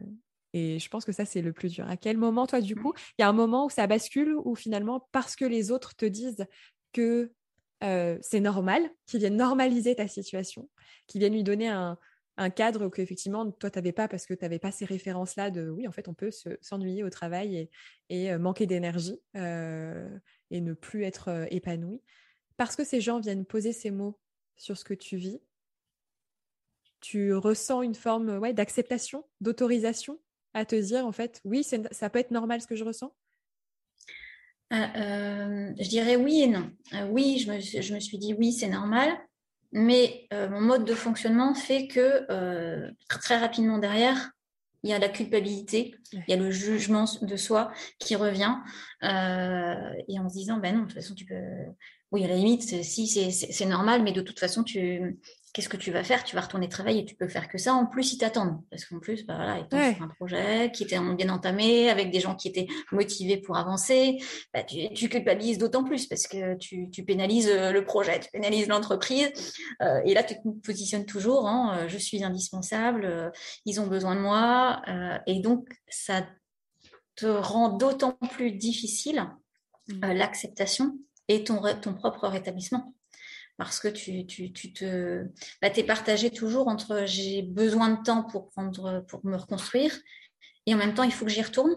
[0.54, 1.88] et je pense que ça, c'est le plus dur.
[1.90, 4.56] À quel moment, toi, du coup, il y a un moment où ça bascule, où
[4.56, 6.46] finalement, parce que les autres te disent
[6.94, 7.32] que
[7.82, 10.70] c'est normal, qu'ils viennent normaliser ta situation,
[11.08, 11.98] qu'ils viennent lui donner un,
[12.40, 15.36] un cadre que effectivement toi tu n'avais pas parce que tu n'avais pas ces références
[15.36, 17.70] là de oui en fait on peut s'ennuyer au travail
[18.10, 20.10] et, euh, manquer d'énergie euh,
[20.50, 22.02] et ne plus être euh, épanoui.
[22.56, 24.18] Parce que ces gens viennent poser ces mots
[24.56, 25.42] sur ce que tu vis
[27.02, 30.20] tu ressens une forme ouais, d'acceptation d'autorisation
[30.54, 33.14] à te dire en fait oui ça peut être normal ce que je ressens?
[34.72, 36.72] Je dirais oui et non.
[37.10, 39.10] oui, je me, je me, suis dit oui, c'est normal
[39.72, 44.32] mais euh, mon mode de fonctionnement fait que euh, très rapidement derrière,
[44.84, 48.56] il y a la culpabilité, il y a le jugement de soi qui revient,
[49.04, 51.36] euh, et en se disant, ben non, de toute façon, tu peux...
[52.12, 55.20] Oui, à la limite, si c'est normal, mais de toute façon, tu,
[55.54, 56.24] qu'est-ce que tu vas faire?
[56.24, 57.74] Tu vas retourner travailler, tu peux faire que ça.
[57.74, 58.62] En plus, ils t'attendent.
[58.70, 62.20] Parce qu'en plus, bah voilà, ils sur un projet qui était bien entamé, avec des
[62.20, 64.20] gens qui étaient motivés pour avancer.
[64.54, 69.32] Bah, tu, culpabilises d'autant plus parce que tu, pénalises euh, le projet, tu pénalises l'entreprise.
[69.82, 73.32] Euh, et là, tu te positionnes toujours en euh, je suis indispensable,
[73.66, 74.82] ils ont besoin de moi.
[75.26, 76.26] et donc, ça
[77.16, 79.26] te rend d'autant plus difficile
[79.88, 80.14] mmh.
[80.14, 82.94] l'acceptation et ton, ton propre rétablissement
[83.60, 85.26] parce que tu, tu, tu te,
[85.62, 89.96] bah, es partagé toujours entre j'ai besoin de temps pour prendre, pour me reconstruire,
[90.66, 91.76] et en même temps il faut que j'y retourne.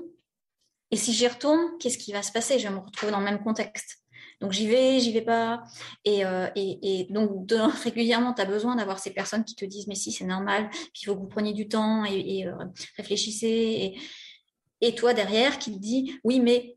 [0.93, 2.59] Et si j'y retourne, qu'est-ce qui va se passer?
[2.61, 3.99] Je vais me retrouver dans le même contexte.
[4.41, 5.65] Donc j'y vais, j'y vais pas.
[6.05, 7.51] Et, euh, et, et donc
[7.83, 11.07] régulièrement, tu as besoin d'avoir ces personnes qui te disent mais si c'est normal, qu'il
[11.07, 12.55] faut que vous preniez du temps et, euh,
[12.97, 13.49] réfléchissez.
[13.49, 14.01] Et,
[14.87, 16.77] et toi derrière qui te dit oui mais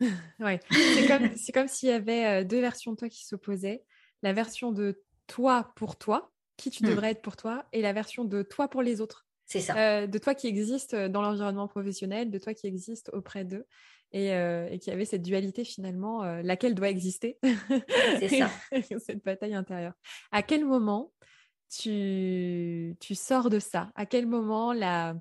[0.38, 0.60] ouais.
[0.70, 3.82] C'est comme, comme s'il y avait euh, deux versions de toi qui s'opposaient
[4.24, 6.88] la version de toi pour toi, qui tu hmm.
[6.88, 9.26] devrais être pour toi, et la version de toi pour les autres.
[9.46, 9.76] C'est ça.
[9.76, 13.66] Euh, de toi qui existe dans l'environnement professionnel, de toi qui existe auprès d'eux.
[14.12, 17.38] et, et qu'il y avait cette dualité finalement, laquelle doit exister.
[18.18, 18.50] C'est ça.
[18.98, 19.92] cette bataille intérieure.
[20.32, 21.12] À quel moment
[21.68, 23.90] tu, tu sors de ça?
[23.94, 25.14] À quel moment la,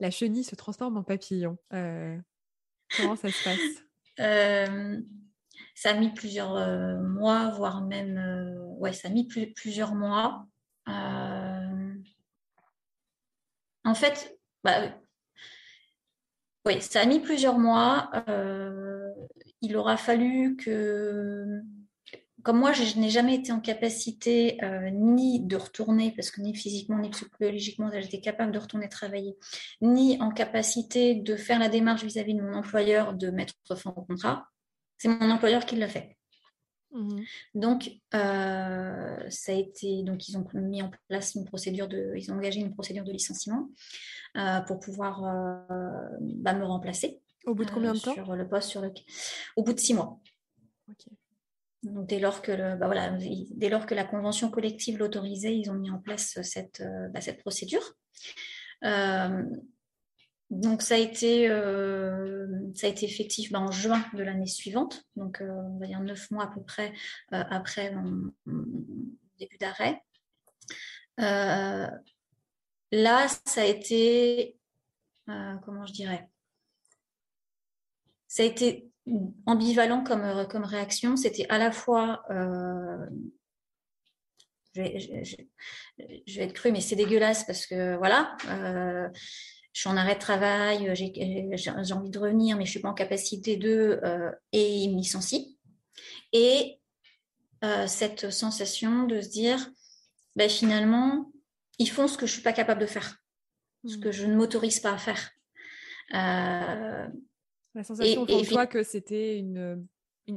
[0.00, 1.56] la chenille se transforme en papillon?
[1.70, 5.20] Comment ça se passe?
[5.80, 6.54] Ça a mis plusieurs
[7.00, 8.58] mois, voire même...
[8.76, 10.44] ouais, ça a mis plusieurs mois.
[13.84, 14.92] En fait, bah,
[16.66, 18.10] oui, ça a mis plusieurs mois.
[18.28, 19.08] Euh,
[19.62, 21.60] il aura fallu que,
[22.42, 26.54] comme moi, je, n'ai jamais été en capacité euh, ni de retourner, parce que ni
[26.54, 29.36] physiquement ni psychologiquement, j'étais capable de retourner travailler,
[29.80, 34.02] ni en capacité de faire la démarche vis-à-vis de mon employeur de mettre fin au
[34.02, 34.46] contrat.
[35.00, 36.18] C'est mon employeur qui l'a fait.
[36.92, 37.22] Mmh.
[37.54, 42.30] Donc, euh, ça a été, donc ils ont mis en place une procédure de, ils
[42.30, 43.70] ont engagé une procédure de licenciement
[44.36, 47.22] euh, pour pouvoir euh, bah, me remplacer.
[47.46, 48.92] Au bout de combien de temps Sur le poste sur le,
[49.56, 50.20] au bout de six mois.
[51.82, 53.16] Donc, dès lors que le, bah, voilà,
[53.52, 56.84] dès lors que la convention collective l'autorisait, ils ont mis en place cette,
[57.14, 57.94] bah, cette procédure.
[60.50, 65.78] Donc ça a été, euh, effectif ben, en juin de l'année suivante, donc euh, on
[65.78, 66.92] va dire neuf mois à peu près
[67.32, 68.32] euh, après mon,
[69.38, 70.02] début d'arrêt.
[71.18, 71.90] là,
[73.46, 74.56] ça a été,
[75.26, 76.28] comment je dirais,
[78.26, 78.90] ça a été
[79.46, 81.16] ambivalent comme, réaction.
[81.16, 82.24] C'était à la fois
[84.74, 88.36] je vais, je, vais, être cru, mais c'est dégueulasse parce que voilà,
[89.72, 92.80] je suis en arrêt de travail, euh, j'ai envie de revenir, mais je ne suis
[92.80, 95.58] pas en capacité de, euh, et il me licencie.
[96.32, 96.80] Et
[97.64, 99.70] euh, cette sensation de se dire,
[100.34, 101.30] ben, finalement,
[101.78, 103.18] ils font ce que je ne suis pas capable de faire,
[103.86, 104.00] ce hmm.
[104.00, 105.30] que je ne m'autorise pas à faire.
[106.12, 107.08] La
[107.84, 109.86] sensation pour toi que c'était une,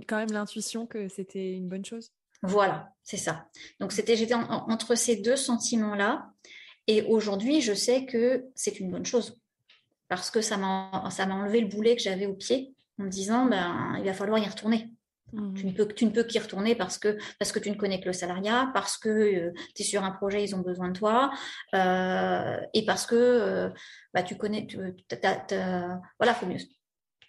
[0.07, 2.11] quand même l'intuition que c'était une bonne chose.
[2.43, 3.47] Voilà, c'est ça.
[3.79, 6.31] Donc c'était j'étais entre ces deux sentiments là
[6.87, 9.39] et aujourd'hui, je sais que c'est une bonne chose
[10.09, 10.91] parce que ça m'a
[11.31, 14.47] enlevé le boulet que j'avais au pied en me disant ben, il va falloir y
[14.47, 14.91] retourner.
[15.31, 15.53] Mmh.
[15.55, 17.99] Tu ne peux, tu ne peux qu'y retourner parce que, parce que tu ne connais
[17.99, 20.97] que le salariat, parce que euh, tu es sur un projet, ils ont besoin de
[20.97, 21.31] toi,
[21.73, 23.69] euh, et parce que euh,
[24.13, 24.77] bah, tu connais, tu,
[26.19, 26.59] voilà, faut mieux.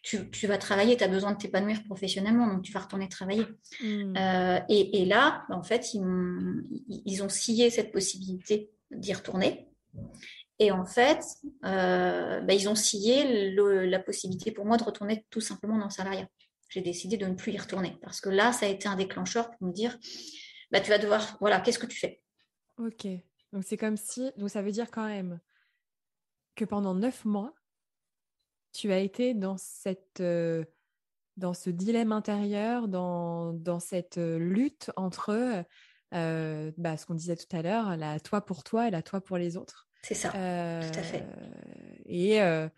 [0.03, 3.47] Tu, tu vas travailler, tu as besoin de t'épanouir professionnellement, donc tu vas retourner travailler.
[3.83, 4.17] Mmh.
[4.69, 6.03] Et, et, là, en fait, ils,
[7.07, 9.69] ils ont scié cette possibilité d'y retourner.
[10.59, 11.21] Et en fait,
[11.65, 15.91] euh, bah, ils ont scié la possibilité pour moi de retourner tout simplement dans le
[15.91, 16.29] salariat.
[16.69, 19.51] J'ai décidé de ne plus y retourner parce que là, ça a été un déclencheur
[19.51, 19.97] pour me dire,
[20.71, 22.23] bah, tu vas devoir, voilà, qu'est-ce que tu fais?
[22.79, 23.07] Ok.
[23.53, 25.41] Donc c'est comme si, donc ça veut dire quand même
[26.57, 27.55] que pendant neuf mois,
[28.73, 30.65] tu as été dans cette, euh,
[31.37, 35.65] dans ce dilemme intérieur, dans, dans cette euh, lutte entre
[36.15, 39.21] euh, bah, ce qu'on disait tout à l'heure, la toi pour toi et la toi
[39.21, 39.89] pour les autres.
[40.03, 41.23] C'est ça, tout à fait.
[41.23, 42.69] Euh, et, euh,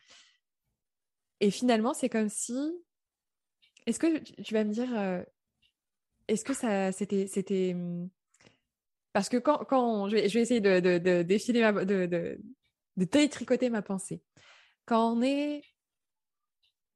[1.40, 2.56] et finalement, c'est comme si.
[3.86, 4.88] Est-ce que tu vas me dire.
[6.28, 8.08] Est-ce que ça c'était c'était hmm,
[9.16, 12.04] parce que quand, quand je, vais, je vais essayer de, de, de défiler ma, de,
[12.04, 12.38] de,
[12.96, 14.20] de ma pensée
[14.84, 15.62] quand on est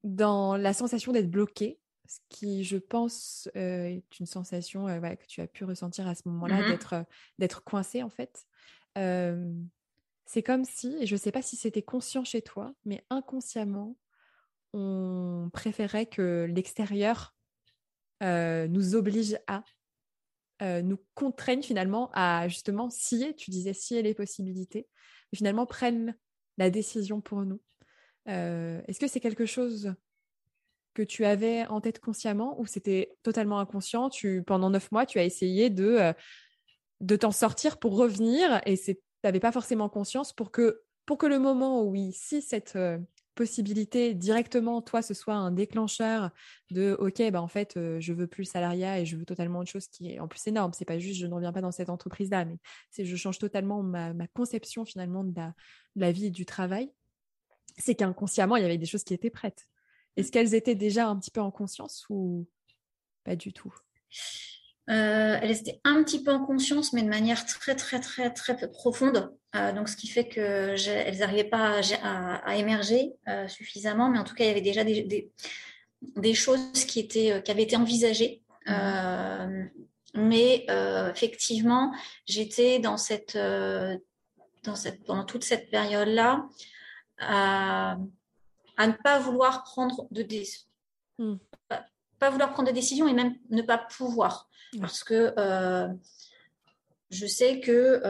[0.03, 5.25] dans la sensation d'être bloqué ce qui, je pense, euh, est une sensation euh, que
[5.27, 7.03] tu as pu ressentir à ce moment-là, mmh d'être, euh,
[7.39, 8.45] d'être coincé en fait.
[10.25, 13.97] c'est comme si, et je ne sais pas si c'était conscient chez toi, mais inconsciemment,
[14.73, 17.35] on préférait que l'extérieur
[18.21, 19.63] nous oblige à,
[20.81, 24.87] nous contraigne finalement à justement scier, tu disais scier les possibilités,
[25.31, 26.15] mais finalement prennent
[26.57, 27.61] la décision pour nous.
[28.25, 29.93] est-ce que c'est quelque chose
[30.93, 34.09] que tu avais en tête consciemment ou c'était totalement inconscient?
[34.09, 36.13] Tu, Pendant neuf mois, tu as essayé de,
[37.09, 41.25] euh, t'en sortir pour revenir et tu n'avais pas forcément conscience pour que, pour que
[41.25, 42.97] le moment où, oui, si cette euh,
[43.35, 46.31] possibilité directement, toi, ce soit un déclencheur
[46.69, 49.59] de OK, bah, en fait, euh, je veux plus le salariat et je veux totalement
[49.59, 50.73] autre chose qui est en plus énorme.
[50.73, 52.57] C'est pas juste je ne reviens pas dans cette entreprise-là, mais
[52.97, 55.41] je change totalement ma, conception finalement de
[55.95, 56.91] la vie et du travail.
[57.77, 59.67] C'est qu'inconsciemment, il y avait des choses qui étaient prêtes.
[60.17, 62.47] Est-ce qu'elles étaient déjà un petit peu en conscience ou
[63.23, 63.73] pas du tout?
[64.89, 68.71] Euh, elles étaient un petit peu en conscience, mais de manière très, très, très, très
[68.71, 69.31] profonde.
[69.55, 74.35] Euh, donc, ce qui fait qu'elles n'arrivaient pas à, émerger euh, suffisamment, mais en tout
[74.35, 75.31] cas, il y avait déjà des,
[76.15, 78.41] des, choses qui, étaient, qui avaient été envisagées.
[78.67, 79.69] Mmh.
[80.13, 80.67] mais
[81.15, 81.91] effectivement,
[82.27, 86.47] j'étais dans cette, dans cette, pendant toute cette période-là
[87.17, 87.97] à
[88.81, 90.25] à ne pas vouloir prendre de,
[91.17, 91.35] hmm.
[91.67, 94.49] pas, vouloir prendre de décision et même ne pas pouvoir.
[94.79, 95.33] Parce que
[97.09, 98.01] je sais que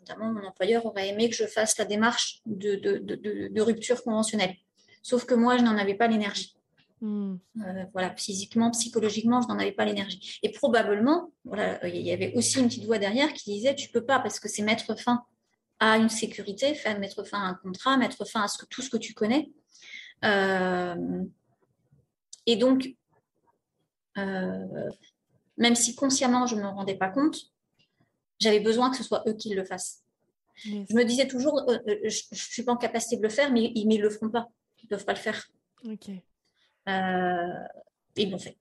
[0.00, 4.56] notamment mon employeur aurait aimé que je fasse la démarche de, rupture conventionnelle.
[5.02, 6.54] Sauf que moi, je n'en avais pas l'énergie.
[7.00, 7.36] Hmm.
[7.66, 10.38] Euh, voilà, physiquement, psychologiquement, je n'en avais pas l'énergie.
[10.44, 14.04] Et probablement, voilà, il y avait aussi une petite voix derrière qui disait tu peux
[14.04, 15.24] pas parce que c'est mettre fin
[15.82, 18.88] à une sécurité, mettre fin à un contrat, mettre fin à ce que, tout ce
[18.88, 19.50] que tu connais.
[20.24, 21.24] Euh,
[22.46, 22.94] et donc,
[24.16, 24.90] euh,
[25.56, 27.36] même si consciemment je ne me rendais pas compte,
[28.38, 30.04] j'avais besoin que ce soit eux qui le fassent.
[30.64, 33.72] Je me disais toujours, euh, je ne suis pas en capacité de le faire, mais,
[33.74, 34.46] ils ne le feront pas.
[34.78, 35.48] Ils ne peuvent pas le faire.
[35.84, 36.10] Ok.
[38.16, 38.56] Ils l'ont fait.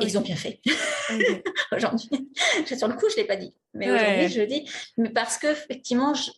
[0.00, 0.60] Ils ont bien fait.
[1.72, 2.30] aujourd'hui.
[2.66, 3.54] Sur le coup, je ne l'ai pas dit.
[3.74, 4.68] Mais aujourd'hui, je le dis.
[4.96, 6.30] Mais parce que, effectivement, je,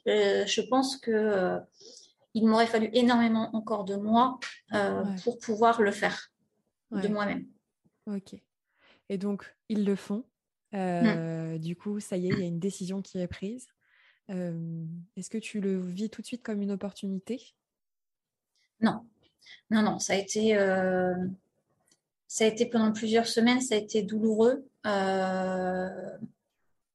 [0.47, 1.59] je pense que
[2.35, 4.39] il m'aurait fallu énormément encore de moi
[5.25, 6.33] pour pouvoir le faire
[6.91, 7.47] de moi-même.
[8.07, 8.37] Ok.
[9.09, 10.25] Et donc, ils le font.
[10.73, 11.59] Mmh.
[11.59, 13.69] Du coup, ça y est, il y a une décision qui est prise.
[14.29, 17.55] Est-ce que tu le vis tout de suite comme une opportunité?
[18.81, 19.07] Non,
[19.71, 19.99] non, non.
[19.99, 20.55] Ça a été,
[22.29, 24.67] ça a été pendant plusieurs semaines, ça a été douloureux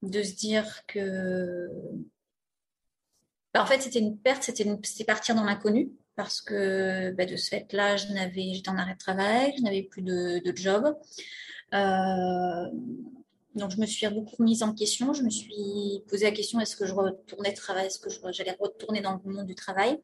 [0.02, 1.70] de se dire que,
[3.54, 7.50] bah, en fait, c'était une perte, c'était partir dans l'inconnu parce que bah, de ce
[7.50, 10.96] fait-là, j'étais en arrêt de travail, je n'avais plus de, de job.
[11.74, 12.65] Euh,
[13.56, 15.13] donc, je me suis beaucoup mise en question.
[15.13, 19.02] Je me suis posé la question est-ce que je retournais travail Est-ce que j'allais retourner
[19.02, 20.00] dans le monde du travail?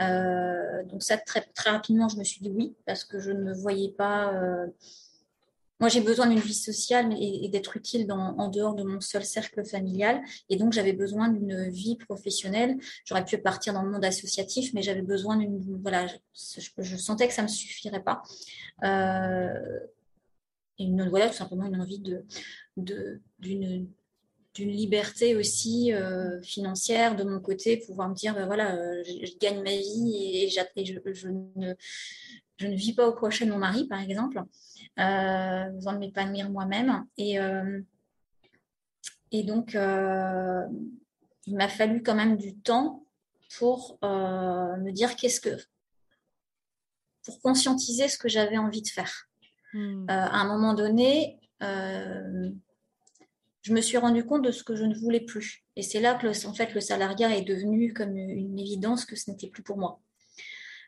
[0.00, 3.52] Euh, Donc, ça, très, très rapidement, je me suis dit oui, parce que je ne
[3.54, 4.34] voyais pas.
[4.34, 4.66] Euh,
[5.78, 9.62] moi, j'ai besoin d'une vie sociale et, d'être utile en dehors de mon seul cercle
[9.62, 10.22] familial.
[10.48, 12.78] Et donc, j'avais besoin d'une vie professionnelle.
[13.04, 15.60] J'aurais pu partir dans le monde associatif, mais j'avais besoin d'une.
[15.82, 18.22] Voilà, je, sentais que ça ne me suffirait pas.
[18.84, 19.80] Euh,
[20.78, 22.24] et une, voilà, tout simplement une envie de,
[22.76, 23.88] d'une,
[24.56, 29.38] d'une liberté aussi euh, financière de mon côté, pouvoir me dire, ben voilà, euh, je,
[29.38, 31.74] gagne ma vie et, je, ne,
[32.56, 34.42] je ne vis pas au crochet de mon mari, par exemple,
[34.98, 37.04] euh, besoin de m'épanouir moi-même.
[37.18, 37.80] Et, euh,
[39.30, 43.04] et donc, il m'a fallu quand même du temps
[43.58, 45.56] pour me dire qu'est-ce que,
[47.24, 49.28] pour conscientiser ce que j'avais envie de faire.
[49.74, 50.06] Hmm.
[50.08, 52.50] À un moment donné, euh,
[53.66, 55.64] je me suis rendu compte de ce que je ne voulais plus.
[55.74, 59.16] Et c'est là que le, en fait, le salariat est devenu comme une évidence que
[59.16, 60.00] ce n'était plus pour moi.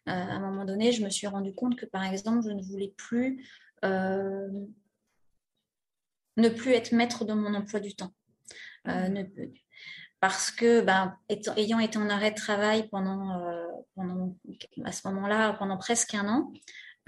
[0.09, 2.62] Euh, à un moment donné, je me suis rendu compte que, par exemple, je ne
[2.62, 3.45] voulais plus
[3.83, 4.69] ne
[6.49, 8.14] plus être maître de mon emploi du temps.
[10.21, 11.17] parce que, ben,
[11.57, 13.41] ayant été en arrêt de travail pendant
[14.85, 16.53] à ce moment-là, pendant presque un an,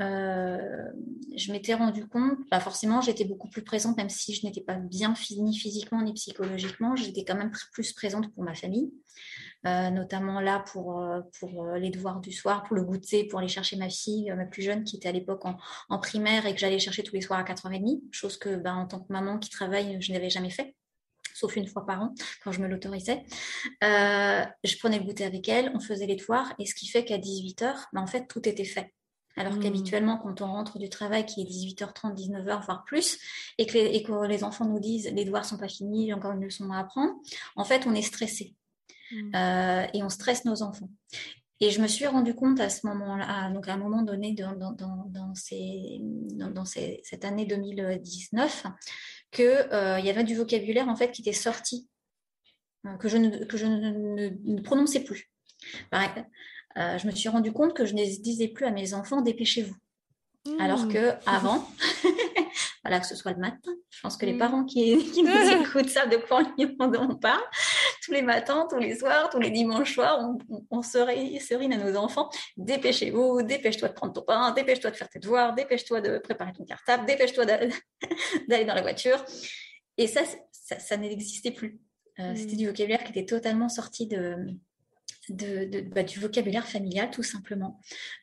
[0.01, 0.89] euh,
[1.37, 4.77] je m'étais rendu compte, bah forcément, j'étais beaucoup plus présente, même si je n'étais pas
[4.77, 8.93] bien ni physiquement ni psychologiquement, j'étais quand même plus présente pour ma famille,
[9.67, 11.21] euh, notamment là pour, euh,
[11.79, 14.85] les devoirs du soir, pour le goûter, pour aller chercher ma fille, ma plus jeune,
[14.85, 18.01] qui était à l'époque en, primaire et que j'allais chercher tous les soirs à 4h30,
[18.11, 20.75] chose que bah, en tant que maman qui travaille, je n'avais jamais fait
[21.33, 23.23] sauf une fois par an, quand je me l'autorisais.
[23.81, 27.17] je prenais le goûter avec elle, on faisait les devoirs, et ce qui fait qu'à
[27.17, 28.93] 18h, bah, en fait, tout était fait.
[29.37, 29.61] Alors mmh.
[29.61, 33.19] qu'habituellement, quand on rentre du travail qui est 18h30, 19h, voire plus,
[33.59, 36.71] et que, les, enfants nous disent les devoirs sont pas finis, j'ai encore une leçon
[36.71, 37.15] à apprendre,
[37.57, 38.55] en fait, on est stressé.
[39.13, 39.35] Mmh.
[39.35, 40.91] Euh, et on stresse nos enfants.
[41.61, 44.55] Et je me suis rendu compte à ce moment-là, donc à un moment donné dans,
[44.73, 48.67] dans, cette année 2019,
[49.31, 51.87] qu'il euh, y avait du vocabulaire en fait qui était sorti,
[52.87, 55.31] euh, que je ne, que je ne, prononçais plus.
[56.77, 59.75] Euh, je me suis rendu compte que je ne disais plus à mes enfants dépêchez-vous.
[60.59, 60.93] Alors mmh.
[60.93, 61.67] que avant,
[62.85, 64.39] voilà, que ce soit le matin, je pense que les mmh.
[64.39, 67.43] parents qui, nous écoutent savent de quoi on, parle.
[68.03, 71.97] Tous les matins, tous les soirs, tous les dimanches soirs, on, on, serine à nos
[71.97, 76.53] enfants dépêchez-vous, dépêche-toi de prendre ton pain, dépêche-toi de faire tes devoirs, dépêche-toi de préparer
[76.53, 79.23] ton cartable, dépêche-toi d'aller dans la voiture.
[79.99, 81.79] Et ça, ça, n'existait plus.
[82.19, 82.59] Euh, c'était mmh.
[82.59, 84.37] du vocabulaire qui était totalement sorti de,
[85.29, 87.79] bah, du vocabulaire familial, tout simplement.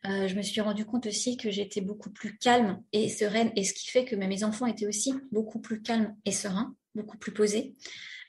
[0.05, 3.63] Euh, je me suis rendu compte aussi que j'étais beaucoup plus calme et sereine, et
[3.63, 7.31] ce qui fait que mes enfants étaient aussi beaucoup plus calmes et sereins, beaucoup plus
[7.31, 7.75] posés.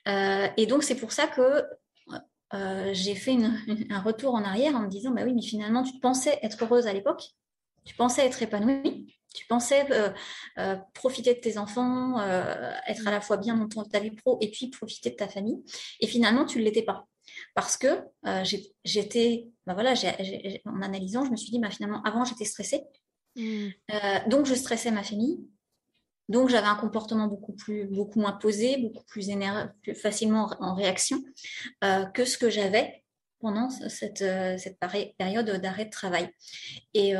[0.06, 1.64] Euh, et donc, c'est pour ça que
[2.54, 3.36] euh, j'ai fait
[3.90, 6.86] un retour en arrière en me disant, bah oui, mais finalement, tu pensais être heureuse
[6.86, 7.22] à l'époque,
[7.84, 9.86] tu pensais être épanouie, tu pensais
[10.94, 12.20] profiter de tes enfants,
[12.86, 15.62] être à la fois bien dans ta vie pro et puis profiter de ta famille.
[16.00, 17.06] Et finalement, tu ne l'étais pas
[17.54, 17.86] parce que
[18.26, 18.44] euh,
[18.84, 19.94] j'étais, ben voilà,
[20.64, 22.84] en analysant, je me suis dit, bah, finalement, avant, j'étais stressée
[23.36, 23.68] Mmh.
[24.28, 25.38] donc, je stressais ma famille.
[26.28, 29.28] Donc, j'avais un comportement beaucoup, plus, beaucoup moins posé, beaucoup plus,
[29.82, 31.22] plus facilement en réaction
[31.80, 33.04] que ce que j'avais
[33.40, 34.24] pendant cette,
[34.58, 34.78] cette
[35.16, 36.28] période d'arrêt de travail.
[36.92, 37.14] Et,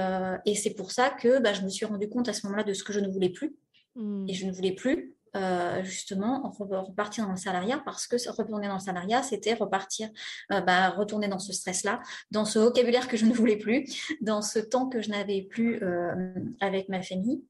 [0.45, 2.75] et c'est pour ça que bah, je me suis rendu compte à ce moment-là de
[2.75, 3.57] ce que je ne voulais plus.
[3.95, 4.29] Mmh.
[4.29, 8.75] Et je ne voulais plus euh, justement repartir dans le salariat parce que retourner dans
[8.75, 10.09] le salariat, c'était repartir,
[10.53, 12.01] euh, bah, retourner dans ce stress-là,
[12.31, 13.85] dans ce vocabulaire que je ne voulais plus,
[14.21, 17.43] dans ce temps que je n'avais plus euh, avec ma famille.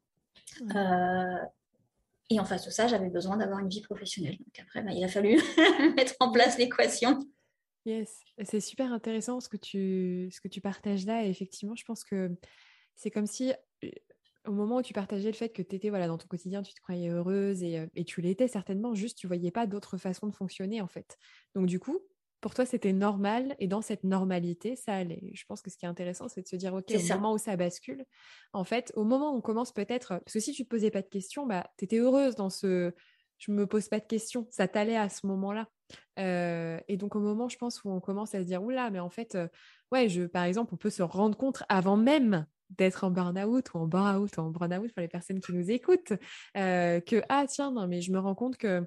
[2.30, 4.36] et en face de ça, j'avais besoin d'avoir une vie professionnelle.
[4.38, 5.40] Donc après, bah, il a fallu
[5.96, 7.18] mettre en place l'équation.
[7.84, 11.24] Yes, c'est super intéressant ce que tu, ce que tu partages là.
[11.24, 12.30] Et effectivement, je pense que
[12.96, 13.52] c'est comme si
[14.48, 16.74] au moment où tu partageais le fait que tu étais voilà, dans ton quotidien, tu
[16.74, 20.34] te croyais heureuse et, et tu l'étais certainement, juste tu voyais pas d'autre façon de
[20.34, 21.16] fonctionner en fait.
[21.54, 22.00] Donc du coup,
[22.40, 25.30] pour toi, c'était normal et dans cette normalité, ça allait.
[25.34, 27.38] Je pense que ce qui est intéressant, c'est de se dire, OK, au moment où
[27.38, 28.04] ça bascule,
[28.52, 31.02] en fait, au moment où on commence peut-être, parce que si tu te posais pas
[31.02, 32.92] de questions, bah, tu étais heureuse dans ce
[33.38, 35.68] je me pose pas de questions, ça t'allait à ce moment-là.
[36.18, 38.98] Euh, et donc au moment, je pense, où on commence à se dire, oula, mais
[38.98, 39.46] en fait, euh,
[39.92, 43.78] ouais, je, par exemple, on peut se rendre compte avant même d'être en burn-out ou
[43.78, 46.12] en burn-out ou en burn-out pour les personnes qui nous écoutent,
[46.56, 48.84] euh, que ah tiens, non, mais je me rends compte que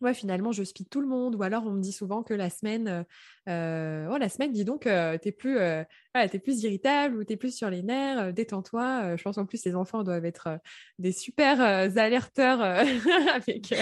[0.00, 1.34] ouais, finalement, je speed tout le monde.
[1.34, 3.06] Ou alors, on me dit souvent que la semaine,
[3.48, 7.56] euh, oh, la semaine, dis donc, euh, t'es plus, es plus irritable ou t'es plus
[7.56, 9.16] sur les nerfs, détends-toi.
[9.16, 10.58] je pense en plus, les enfants doivent être
[10.98, 12.60] des super alerteurs
[13.34, 13.74] avec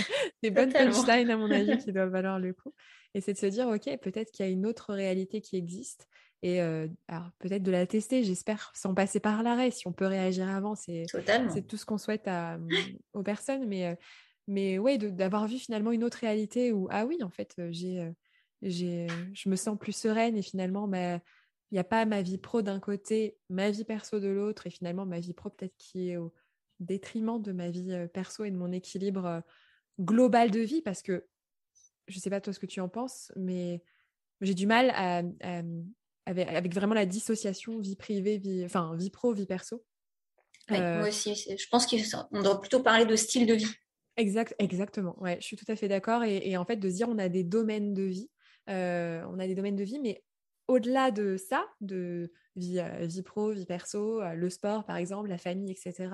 [0.42, 2.72] des bonnes punchlines, à mon avis, qui doivent valoir le coup.
[3.14, 6.08] Et c'est de se dire, OK, peut-être qu'il y a une autre réalité qui existe
[6.42, 6.60] et
[7.38, 9.70] peut-être de la tester, j'espère, sans passer par l'arrêt.
[9.70, 11.06] Si on peut réagir avant, c'est
[11.68, 12.58] tout ce qu'on souhaite à,
[13.12, 13.66] aux personnes.
[13.66, 13.96] Mais,
[14.48, 18.10] mais ouais, d'avoir vu finalement une autre réalité où, ah oui, en fait, j'ai,
[18.60, 21.20] j'ai, je me sens plus sereine et finalement, il
[21.74, 25.06] n'y a pas ma vie pro d'un côté, ma vie perso de l'autre, et finalement
[25.06, 26.34] ma vie pro peut-être qui est au
[26.80, 29.42] détriment de ma vie perso et de mon équilibre
[30.00, 31.24] global de vie, parce que
[32.08, 33.82] je ne sais pas toi ce que tu en penses, mais
[34.40, 35.22] j'ai du mal à,
[36.26, 39.84] avec, vraiment la dissociation vie privée, vie, enfin vie pro, vie perso.
[40.68, 43.72] moi euh, aussi, je pense qu'on doit plutôt parler de style de vie.
[44.16, 45.20] Exact, exactement.
[45.20, 46.22] Ouais, je suis tout à fait d'accord.
[46.24, 48.30] Et, en fait, de se dire, on a des domaines de vie,
[48.68, 50.22] euh, on a des domaines de vie, mais
[50.68, 55.38] au-delà de ça, de vie, euh, vie pro, vie perso, le sport par exemple, la
[55.38, 56.10] famille, etc.,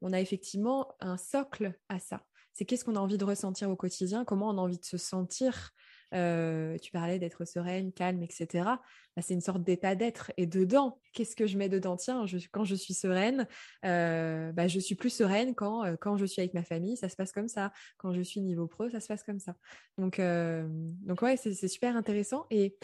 [0.00, 2.22] on a effectivement un socle à ça.
[2.52, 4.98] C'est qu'est-ce qu'on a envie de ressentir au quotidien, comment on a envie de se
[4.98, 5.72] sentir?
[6.14, 8.80] Euh, tu parlais d'être sereine, calme, etc.
[9.16, 10.32] Bah, c'est une sorte d'état d'être.
[10.36, 11.96] Et dedans, qu'est-ce que je mets dedans?
[11.96, 13.46] Tiens, quand je suis sereine,
[13.84, 17.08] euh, bah, je suis plus sereine quand, euh, quand je suis avec ma famille, ça
[17.08, 17.72] se passe comme ça.
[17.98, 19.54] Quand je suis niveau pro, ça se passe comme ça.
[19.98, 22.46] Donc, donc ouais, c'est super intéressant.
[22.50, 22.76] Et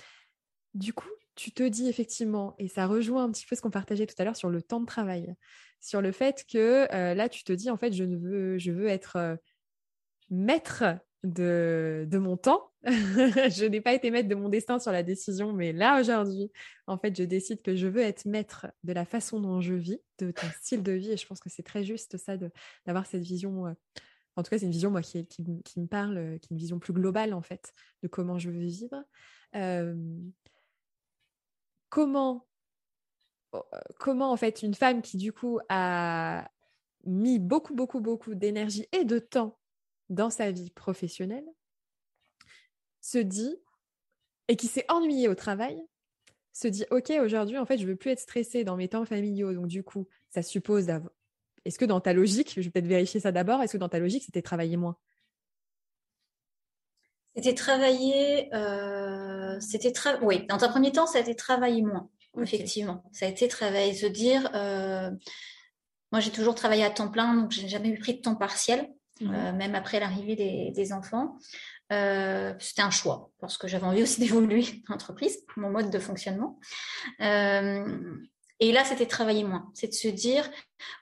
[0.75, 4.07] du coup, tu te dis effectivement, et ça rejoint un petit peu ce qu'on partageait
[4.07, 5.35] tout à l'heure sur le temps de travail,
[5.81, 8.87] sur le fait que là, tu te dis, en fait, je, ne veux, je veux
[8.87, 9.39] être
[10.31, 10.85] maître
[11.25, 12.71] de, mon temps.
[12.85, 16.53] je n'ai pas été maître de mon destin sur la décision, mais là aujourd'hui,
[16.87, 20.01] en fait, je décide que je veux être maître de la façon dont je vis,
[20.19, 21.13] de ton style de vie.
[21.13, 22.37] Et je pense que c'est très juste ça
[22.87, 23.67] d'avoir cette vision.
[23.67, 23.73] Euh,
[24.37, 26.59] en tout cas, c'est une vision moi qui, qui, me parle, euh, qui est une
[26.59, 27.73] vision plus globale en fait
[28.03, 29.03] de comment je veux vivre.
[29.55, 29.95] Euh,
[31.89, 32.47] comment,
[33.99, 36.51] comment en fait une femme qui du coup a
[37.07, 39.59] mis beaucoup beaucoup beaucoup d'énergie et de temps
[40.11, 41.47] dans sa vie professionnelle
[43.01, 43.57] se dit,
[44.49, 45.83] et qui s'est ennuyé au travail,
[46.53, 49.53] se dit, OK, aujourd'hui, en fait, je veux plus être stressée dans mes temps familiaux.
[49.53, 51.13] Donc, du coup, ça suppose d'avoir...
[51.65, 53.99] Est-ce que dans ta logique, je vais peut-être vérifier ça d'abord, est-ce que dans ta
[53.99, 54.97] logique, c'était travailler moins?
[57.35, 58.55] C'était travailler...
[58.55, 59.93] Euh, c'était
[60.23, 62.09] Oui, dans un premier temps, ça a été travailler moins,
[62.41, 63.03] effectivement.
[63.13, 64.51] Ça a été travailler, se dire...
[64.55, 65.11] Euh,
[66.13, 68.89] moi, j'ai toujours travaillé à temps plein, donc j'ai jamais eu pris de temps partiel.
[69.23, 71.39] Euh, même après l'arrivée des, enfants.
[71.93, 76.59] Euh, c'était un choix parce que j'avais envie aussi d'évoluer l'entreprise, mon mode de fonctionnement.
[77.21, 78.17] Euh,
[78.61, 79.71] et là, c'était travailler moins.
[79.75, 80.49] C'est de se dire,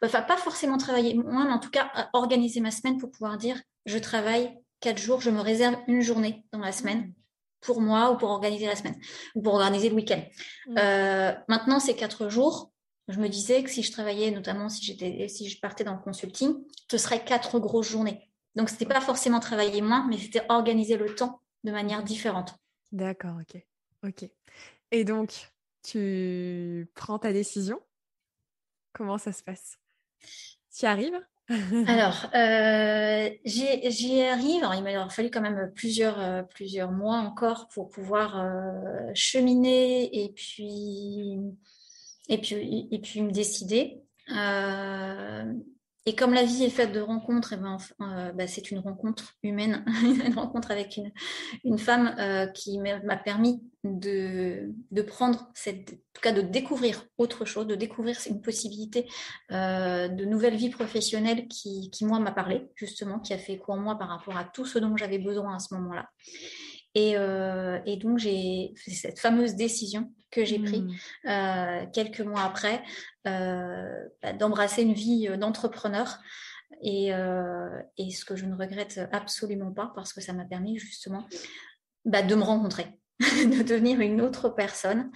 [0.02, 3.60] enfin, pas forcément travailler moins, mais en tout cas, organiser ma semaine pour pouvoir dire,
[3.86, 7.14] je travaille quatre jours, je me réserve une journée dans la semaine mhm.
[7.60, 8.96] pour moi ou pour organiser la semaine
[9.34, 10.22] ou pour organiser le week-end.
[10.66, 11.44] Mhm.
[11.48, 12.71] maintenant, ces quatre jours,
[13.12, 16.00] je me disais que si je travaillais, notamment si j'étais, si je partais dans le
[16.00, 16.54] consulting,
[16.90, 18.28] ce serait quatre grosses journées.
[18.56, 22.54] Donc, ce n'était pas forcément travailler moins, mais c'était organiser le temps de manière différente.
[22.90, 23.62] D'accord, ok.
[24.04, 24.28] Ok.
[24.90, 25.50] Et donc,
[25.82, 27.80] tu prends ta décision?
[28.92, 29.78] Comment ça se passe?
[30.74, 31.18] Tu y arrives?
[31.86, 34.66] Alors, euh, j'y arrive.
[34.74, 40.32] il m'a fallu quand même plusieurs, euh, plusieurs mois encore pour pouvoir euh, cheminer et
[40.32, 41.38] puis
[42.28, 44.02] et puis, et puis me décider.
[46.04, 49.84] et comme la vie est faite de rencontres, ben, euh, bah, c'est une rencontre humaine,
[50.02, 51.00] une rencontre avec
[51.64, 57.44] une, femme euh, qui m'a permis de, de, prendre, en tout cas de découvrir autre
[57.44, 59.08] chose, de découvrir une possibilité
[59.50, 63.74] euh, de nouvelle vie professionnelle qui, qui moi, m'a parlé, justement, qui a fait quoi
[63.74, 66.08] en moi par rapport à tout ce dont j'avais besoin à ce moment-là.
[66.94, 71.28] Et, euh, et, donc, j'ai fait cette fameuse décision que j'ai prise mmh.
[71.28, 72.82] euh, quelques mois après
[73.26, 76.18] euh, bah, d'embrasser une vie d'entrepreneur.
[76.82, 80.78] Et, euh, et, ce que je ne regrette absolument pas parce que ça m'a permis
[80.78, 81.26] justement
[82.04, 82.86] bah, de me rencontrer.
[83.46, 85.10] de devenir une autre personne,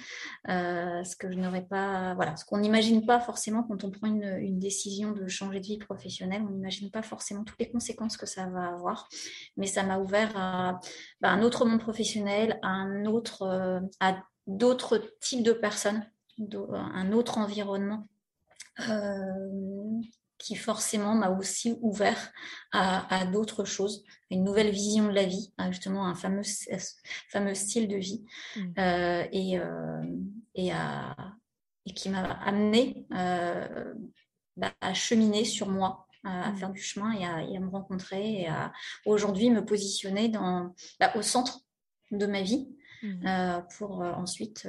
[0.48, 4.06] euh, ce que je n'aurais pas, voilà, ce qu'on n'imagine pas forcément quand on prend
[4.06, 8.16] une, une, décision de changer de vie professionnelle, on n'imagine pas forcément toutes les conséquences
[8.16, 9.08] que ça va avoir,
[9.56, 10.80] mais ça m'a ouvert à,
[11.20, 16.06] bah, un autre monde professionnel, à un autre, euh, à d'autres types de personnes,
[16.38, 18.06] un autre environnement.
[18.88, 20.00] Euh,
[20.46, 22.32] qui forcément m'a aussi ouvert
[22.70, 26.44] à, d'autres choses, à une nouvelle vision de la vie, à justement un fameux,
[27.30, 28.24] fameux style de vie,
[28.54, 28.60] mmh.
[28.78, 30.04] euh, et, euh,
[30.54, 31.16] et, à,
[31.84, 33.92] et, qui m'a amené euh,
[34.56, 36.56] bah, à cheminer sur moi, à, mmh.
[36.58, 37.26] faire du chemin et
[37.56, 38.72] à, me rencontrer, et à
[39.04, 41.58] aujourd'hui me positionner dans, bah, au centre
[42.12, 42.68] de ma vie,
[43.02, 43.62] mmh.
[43.76, 44.68] pour ensuite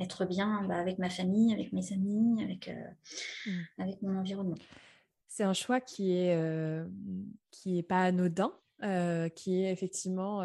[0.00, 2.90] être bien bah, avec ma famille, avec mes amis, avec, euh,
[3.46, 3.50] mmh.
[3.78, 4.56] avec mon environnement.
[5.28, 6.86] C'est un choix qui est, euh,
[7.50, 10.42] qui est pas anodin, euh, qui est effectivement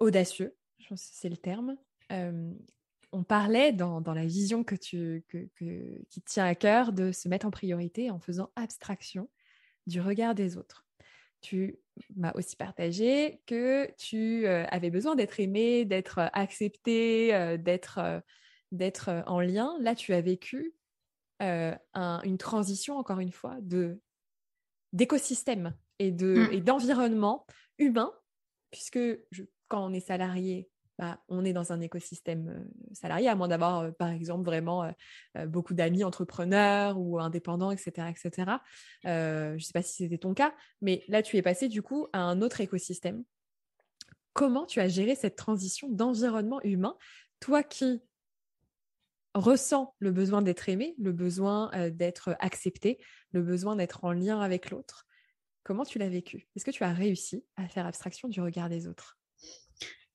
[0.00, 1.76] audacieux, je pense que c'est le terme.
[3.12, 7.12] on parlait dans, dans, la vision que tu, que, que, qui tient à cœur de
[7.12, 9.30] se mettre en priorité en faisant abstraction
[9.86, 10.86] du regard des autres.
[11.42, 11.78] Tu
[12.16, 18.22] m'a aussi partagé que tu euh, avais besoin d'être aimé, d'être euh, accepté, euh, d'être
[18.70, 19.76] d'être en lien.
[19.80, 20.74] Là, tu as vécu
[21.40, 24.00] une transition, encore une fois, de
[24.94, 26.52] d'écosystème et de mmh.
[26.52, 27.46] et d'environnement
[27.78, 28.12] humain,
[28.70, 29.00] puisque
[29.68, 30.70] quand on est salarié,
[31.02, 34.84] bah, on est dans un écosystème euh, salarié, à moins d'avoir, euh, par exemple, vraiment
[35.36, 38.08] euh, beaucoup d'amis entrepreneurs ou indépendants, etc.
[38.08, 38.60] etc.
[39.02, 42.06] je ne sais pas si c'était ton cas, mais là, tu es passé du coup
[42.12, 43.24] à un autre écosystème.
[44.32, 46.96] Comment tu as géré cette transition d'environnement humain,
[47.40, 48.00] toi qui
[49.34, 53.00] ressens le besoin d'être aimé, le besoin d'être accepté,
[53.32, 55.04] le besoin d'être en lien avec l'autre
[55.64, 56.46] Comment tu l'as vécu?
[56.54, 59.18] Est-ce que tu as réussi à faire abstraction du regard des autres?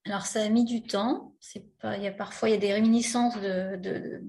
[0.07, 1.33] Alors ça a mis du temps.
[1.39, 4.21] C'est pas, il y a parfois il y a des réminiscences de,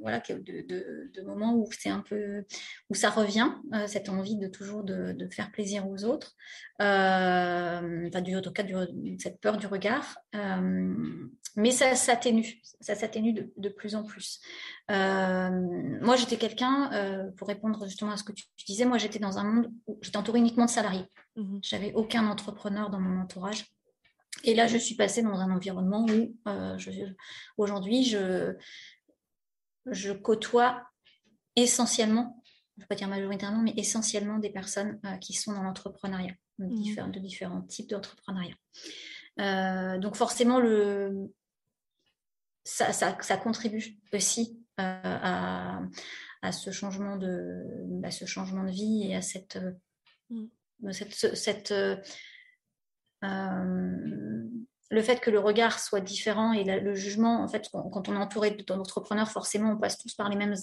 [0.00, 2.44] voilà de, moments où c'est un peu
[2.88, 6.34] où ça revient euh, cette envie de toujours de, faire plaisir aux autres.
[6.80, 8.64] Euh, enfin, du, en tout cas
[9.18, 10.18] cette peur du regard.
[10.34, 10.94] Euh,
[11.56, 14.40] mais ça s'atténue, ça s'atténue de, plus en plus.
[14.88, 18.84] moi j'étais quelqu'un pour répondre justement à ce que tu, disais.
[18.84, 21.06] Moi j'étais dans un monde où j'étais entourée uniquement de salariés.
[21.36, 23.64] Mmh J'avais aucun entrepreneur dans mon entourage.
[24.44, 26.78] Et là, je suis passée dans un environnement où euh,
[27.56, 28.54] aujourd'hui, je,
[29.86, 30.88] je côtoie
[31.56, 32.42] essentiellement,
[32.76, 36.34] je ne vais pas dire majoritairement, mais essentiellement des personnes euh, qui sont dans l'entrepreneuriat,
[36.58, 37.10] mmh.
[37.10, 38.54] de différents types d'entrepreneuriat.
[39.40, 41.32] Euh, donc forcément, le,
[42.64, 45.80] ça, ça, contribue aussi à,
[46.42, 47.64] à, ce changement de,
[48.04, 49.58] à ce changement de vie et à cette,
[50.30, 50.92] mmh.
[50.92, 51.74] cette, cette
[54.90, 58.18] le fait que le regard soit différent et le jugement, en fait, quand on est
[58.18, 60.54] entouré d'entrepreneurs, forcément, on passe tous par les mêmes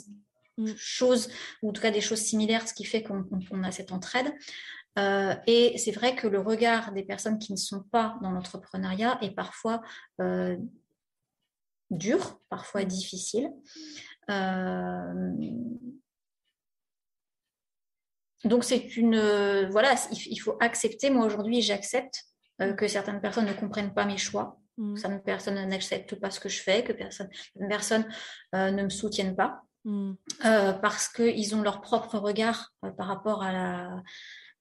[0.58, 0.72] mm.
[0.76, 1.30] choses,
[1.62, 4.34] ou en tout cas des choses similaires, ce qui fait qu'on a cette entraide.
[4.98, 9.20] Euh, et c'est vrai que le regard des personnes qui ne sont pas dans l'entrepreneuriat
[9.22, 9.82] est parfois
[10.22, 10.56] euh,
[11.92, 12.88] dur, parfois mm.
[12.88, 13.52] difficile.
[18.44, 21.12] donc c'est une voilà, il faut accepter.
[21.12, 22.26] Moi aujourd'hui, j'accepte
[22.62, 24.96] euh, que certaines personnes ne comprennent pas mes choix, mm.
[24.96, 28.08] certaines personnes n'acceptent pas ce que je fais, que personne, certaines personnes
[28.56, 30.14] euh, ne me soutiennent pas, mm.
[30.46, 34.04] euh, parce qu'ils ont leur propre regard par rapport à la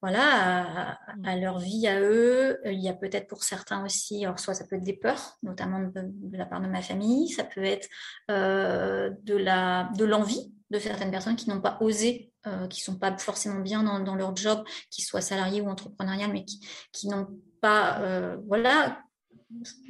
[0.03, 2.61] voilà, à, leur vie à eux.
[2.67, 5.79] Il y a peut-être pour certains aussi, alors soit ça peut être des peurs, notamment
[5.81, 7.89] de, la part de ma famille, ça peut être
[8.29, 12.31] de la de l'envie de certaines personnes qui n'ont pas osé,
[12.69, 16.61] qui sont pas forcément bien dans, leur job, qu'ils soient salariés ou entrepreneurial, mais qui,
[16.93, 17.29] qui n'ont
[17.65, 19.01] pas, euh, voilà.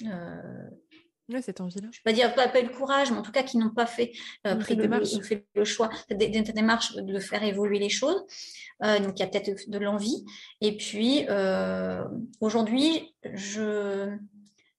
[0.07, 1.89] Euh, cette envie-là.
[1.91, 3.75] Je ne vais pas dire pas, pas le courage, mais en tout cas qui n'ont
[3.75, 4.13] pas fait,
[4.47, 8.23] euh, pris le, fait le choix, des, des, démarches de faire évoluer les choses.
[8.81, 10.25] donc il y a peut-être de l'envie.
[10.61, 11.27] Et puis
[12.41, 14.17] aujourd'hui, je,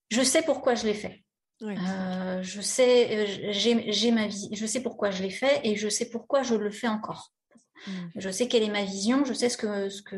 [0.10, 1.26] je sais pourquoi je l'ai fait.
[1.60, 6.44] je sais, j'ai ma vie, je sais pourquoi je l'ai fait et je sais pourquoi
[6.44, 7.34] je le fais encore.
[7.88, 7.92] Mmh.
[8.16, 10.16] Je sais quelle est ma vision, je sais ce que,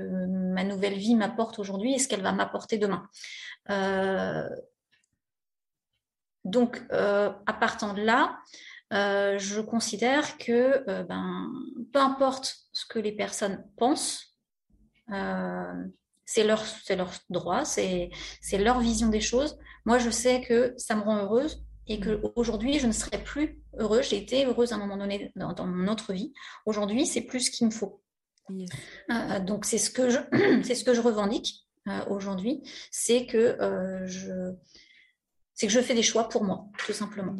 [0.53, 3.07] ma nouvelle vie m'apporte aujourd'hui et ce qu'elle va m'apporter demain.
[6.45, 8.37] donc, à partant de là,
[8.93, 11.51] euh, je considère que euh, ben,
[11.91, 14.37] peu importe ce que les personnes pensent,
[15.11, 15.73] euh,
[16.25, 16.63] c'est leur
[17.29, 18.09] droit, c'est
[18.53, 19.57] leur vision des choses.
[19.85, 24.09] Moi, je sais que ça me rend heureuse et qu'aujourd'hui, je ne serai plus heureuse.
[24.09, 26.33] J'ai été heureuse à un moment donné dans, mon autre vie.
[26.65, 28.01] Aujourd'hui, c'est plus ce qu'il me faut.
[29.41, 30.19] donc, c'est ce, que je,
[30.63, 31.67] ce que je revendique
[32.09, 32.61] aujourd'hui.
[32.91, 33.57] C'est que
[34.05, 34.53] je
[35.57, 37.35] c'est que je fais des choix pour moi, tout simplement.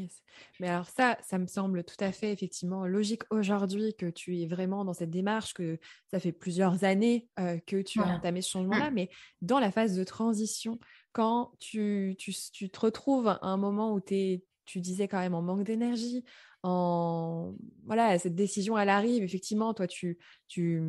[0.60, 4.48] Mais alors ça, ça me semble tout à fait effectivement logique aujourd'hui que tu es
[4.48, 5.80] vraiment dans cette démarche, que
[6.10, 8.94] ça fait plusieurs années euh, que tu as entamé ce changement-là, mmh.
[8.96, 9.10] mais
[9.44, 10.80] dans la phase de transition,
[11.18, 15.34] quand tu, tu, tu te retrouves à un moment où es, tu disais quand même
[15.34, 16.24] en manque d'énergie,
[16.62, 17.56] en
[17.88, 20.80] voilà, cette décision elle arrive, effectivement, toi tu, tu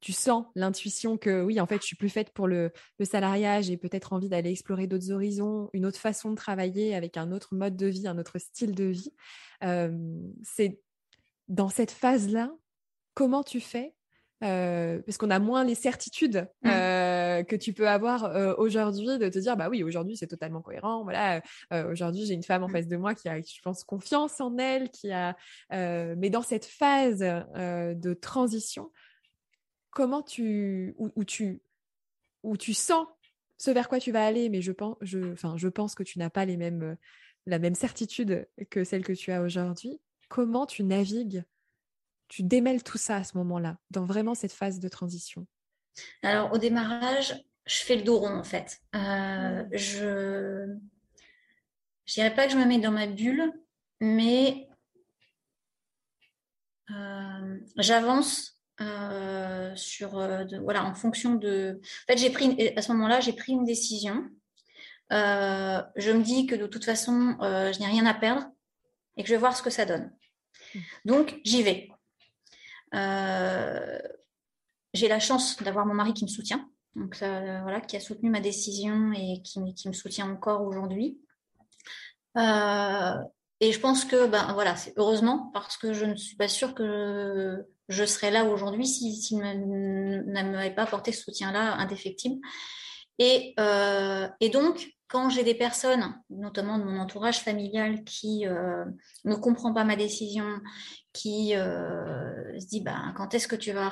[0.00, 3.60] tu sens l'intuition que oui, en fait, je suis plus faite pour le, le salariat,
[3.60, 7.54] j'ai peut-être envie d'aller explorer d'autres horizons, une autre façon de travailler avec un autre
[7.54, 9.12] mode de vie, un autre style de vie.
[10.42, 10.80] c'est
[11.46, 12.52] dans cette phase-là,
[13.14, 13.94] comment tu fais
[14.40, 16.68] parce qu'on a moins les certitudes mmh.
[17.44, 21.40] que tu peux avoir aujourd'hui de te dire bah oui aujourd'hui c'est totalement cohérent voilà
[21.90, 22.72] aujourd'hui j'ai une femme en mmh.
[22.72, 25.36] face de moi qui a je pense confiance en elle qui a
[25.70, 28.90] mais dans cette phase de transition
[29.90, 31.62] comment tu où, tu
[32.42, 33.06] où tu sens
[33.58, 36.18] ce vers quoi tu vas aller, mais je pense, je, enfin, je pense que tu
[36.18, 36.94] n'as pas les mêmes, euh,
[37.46, 39.98] la même certitude que celle que tu as aujourd'hui.
[40.28, 41.44] Comment tu navigues,
[42.28, 45.46] tu démêles tout ça à ce moment-là, dans vraiment cette phase de transition?
[46.22, 48.80] Alors, au démarrage, je fais le dos rond en fait.
[48.94, 49.68] Euh, mmh.
[49.72, 50.76] Je,
[52.06, 53.52] je dirais pas que je me mets dans ma bulle,
[54.00, 54.68] mais
[56.90, 62.92] euh, j'avance euh, sur euh, voilà en fonction de en fait j'ai pris à ce
[62.92, 64.28] moment-là j'ai pris une décision
[65.10, 68.46] je me dis que de toute façon je n'ai rien à perdre
[69.16, 70.12] et que je vais voir ce que ça donne
[70.74, 70.80] mmh.
[71.06, 71.88] donc j'y vais
[74.94, 78.40] j'ai la chance d'avoir mon mari qui me soutient donc voilà qui a soutenu ma
[78.40, 81.18] décision et qui, me soutient encore aujourd'hui
[82.36, 86.74] et je pense que ben voilà c'est heureusement parce que je ne suis pas sûre
[86.74, 92.40] que je serais là aujourd'hui s'il si, ne m'avait pas apporté ce soutien-là indéfectible.
[93.18, 98.84] Et, euh, donc, quand j'ai des personnes, notamment de mon entourage familial, qui euh,
[99.24, 100.60] ne comprend pas ma décision,
[101.12, 103.90] qui euh, se dit ben, quand est-ce que tu vas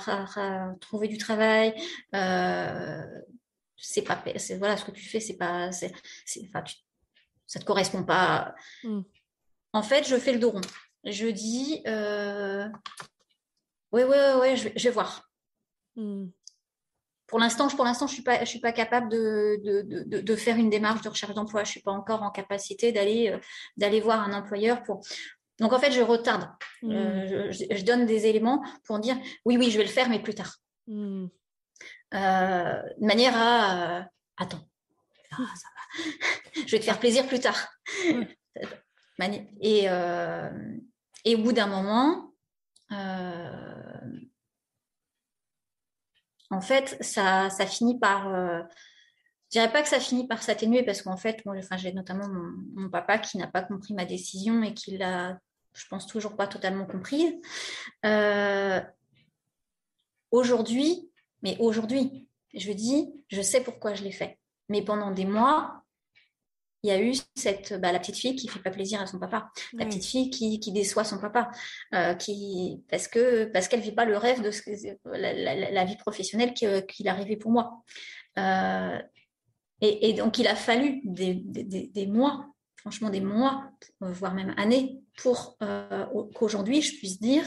[0.80, 1.74] trouver du travail
[2.14, 3.04] euh,
[3.76, 4.22] C'est pas,
[4.58, 5.92] voilà, ce que tu fais, c'est pas, c'est,
[6.48, 6.76] enfin, tu,
[7.46, 8.54] ça te correspond pas.
[8.82, 9.00] Mm.
[9.72, 10.60] En fait, je fais le dos rond.
[11.04, 12.66] Je dis, euh,
[13.92, 15.28] oui, oui, oui, je, vais voir.
[15.96, 16.26] Hmm.
[17.26, 20.70] Pour l'instant, pour l'instant, je suis pas, je suis pas capable de, de, faire une
[20.70, 21.64] démarche de recherche d'emploi.
[21.64, 23.38] Je suis pas encore en capacité d'aller, euh,
[23.76, 25.02] d'aller voir un employeur pour.
[25.60, 26.48] Donc en fait, je retarde.
[26.82, 26.92] Hmm.
[26.92, 30.34] Euh, je, donne des éléments pour dire oui, oui, je vais le faire, mais plus
[30.34, 30.56] tard.
[30.86, 31.26] Hmm.
[32.14, 34.66] Euh, de manière à attends,
[35.32, 36.62] ah, ça va.
[36.66, 37.68] je vais te faire plaisir plus tard.
[39.60, 39.86] et,
[41.24, 42.34] et au bout d'un moment,
[42.92, 44.20] euh,
[46.50, 48.32] en fait, ça, ça finit par.
[48.32, 48.62] Euh,
[49.50, 52.28] je dirais pas que ça finit par s'atténuer parce qu'en fait, moi, enfin, j'ai notamment
[52.28, 55.38] mon, papa qui n'a pas compris ma décision et qui l'a,
[55.74, 57.34] je pense, toujours pas totalement comprise.
[58.04, 58.80] Euh,
[60.30, 61.10] aujourd'hui,
[61.42, 64.38] mais aujourd'hui, je dis, je sais pourquoi je l'ai fait.
[64.68, 65.84] Mais pendant des mois,
[66.82, 69.18] il y a eu cette bah, la petite fille qui fait pas plaisir à son
[69.18, 71.50] papa, la petite fille qui, qui, déçoit son papa,
[71.94, 74.62] euh, qui parce que parce qu'elle vit pas le rêve de ce,
[75.04, 77.82] la, la, vie professionnelle qu'il arrivait pour moi.
[78.38, 78.98] Euh,
[79.80, 82.46] et, et, donc il a fallu des, des, des, mois,
[82.76, 83.70] franchement des mois,
[84.00, 87.44] voire même années, pour euh, qu'aujourd'hui je puisse dire.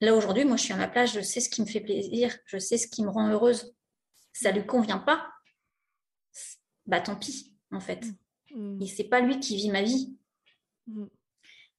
[0.00, 2.36] Là aujourd'hui, moi je suis à ma place, je sais ce qui me fait plaisir,
[2.46, 3.74] je sais ce qui me rend heureuse.
[4.32, 5.26] Ça lui convient pas,
[6.84, 8.04] bah tant pis, en fait.
[8.54, 8.82] Mmh.
[8.82, 10.14] Et c'est pas lui qui vit ma vie.
[10.86, 11.06] Mmh.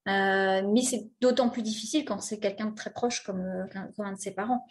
[0.07, 3.65] Euh, mais c'est d'autant plus difficile quand c'est quelqu'un de très proche comme, euh,
[3.97, 4.65] un de ses parents.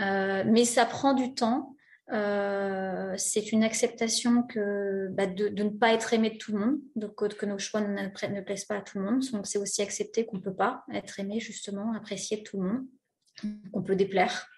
[0.00, 1.76] Euh, mais ça prend du temps.
[2.08, 7.14] C'est une acceptation que bah, de, ne pas être aimé de tout le monde, donc
[7.36, 9.24] que nos choix ne, ne plaisent pas à tout le monde.
[9.32, 12.68] Donc c'est aussi accepter qu'on ne peut pas être aimé justement, apprécié de tout le
[12.68, 12.86] monde,
[13.72, 14.48] qu'on peut déplaire.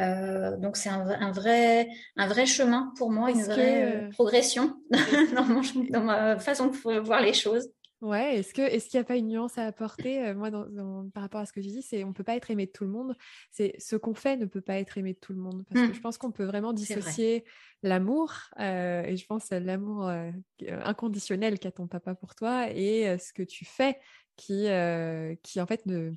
[0.00, 4.74] Euh, donc c'est un, vrai, un vrai chemin pour moi, une vraie progression
[5.34, 7.68] dans, ma façon de voir les choses.
[8.02, 10.50] Ouais, est-ce que est-ce qu'il n'y a pas une nuance à apporter Moi,
[11.14, 12.84] par rapport à ce que tu dis, c'est on peut pas être aimé de tout
[12.84, 13.16] le monde.
[13.52, 15.92] C'est ce qu'on fait ne peut pas être aimé de tout le monde parce que
[15.92, 15.94] mmh.
[15.94, 17.44] je pense qu'on peut vraiment dissocier
[17.84, 20.12] l'amour et je pense à l'amour
[20.60, 23.98] inconditionnel qu'a ton papa pour toi et ce que tu fais
[24.36, 24.66] qui
[25.42, 26.12] qui en fait ne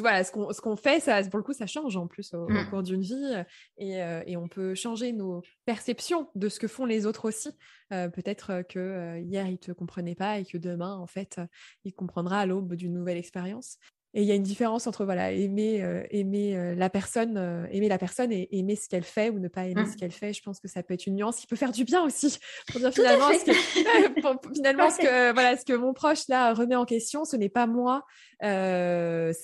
[0.00, 2.48] voilà, ce qu'on ce qu'on fait, ça, pour le coup, ça change en plus au,
[2.48, 2.70] mmh.
[2.70, 3.44] cours d'une vie euh,
[3.78, 7.50] et, euh, et, on peut changer nos perceptions de ce que font les autres aussi.
[7.92, 11.40] Euh, peut-être que hier il te comprenait pas et que demain, en fait,
[11.84, 13.78] il comprendra à l'aube d'une nouvelle expérience.
[14.16, 17.66] Et il y a une différence entre voilà aimer euh, aimer euh, la personne euh,
[17.72, 19.96] aimer la personne et aimer ce qu'elle fait ou ne pas aimer ce mmh.
[19.96, 20.32] qu'elle fait.
[20.32, 22.38] Je pense que ça peut être une nuance qui peut faire du bien aussi
[22.68, 23.52] pour dire finalement ce que,
[24.54, 27.66] finalement ce que voilà ce que mon proche là remet en question, ce n'est pas
[27.66, 28.04] moi,
[28.40, 29.34] c'est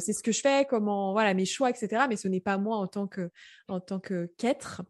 [0.00, 2.04] c'est ce que je fais, comment voilà mes choix etc.
[2.06, 3.30] Mais ce n'est pas moi en tant que
[3.68, 4.82] en tant que qu'être.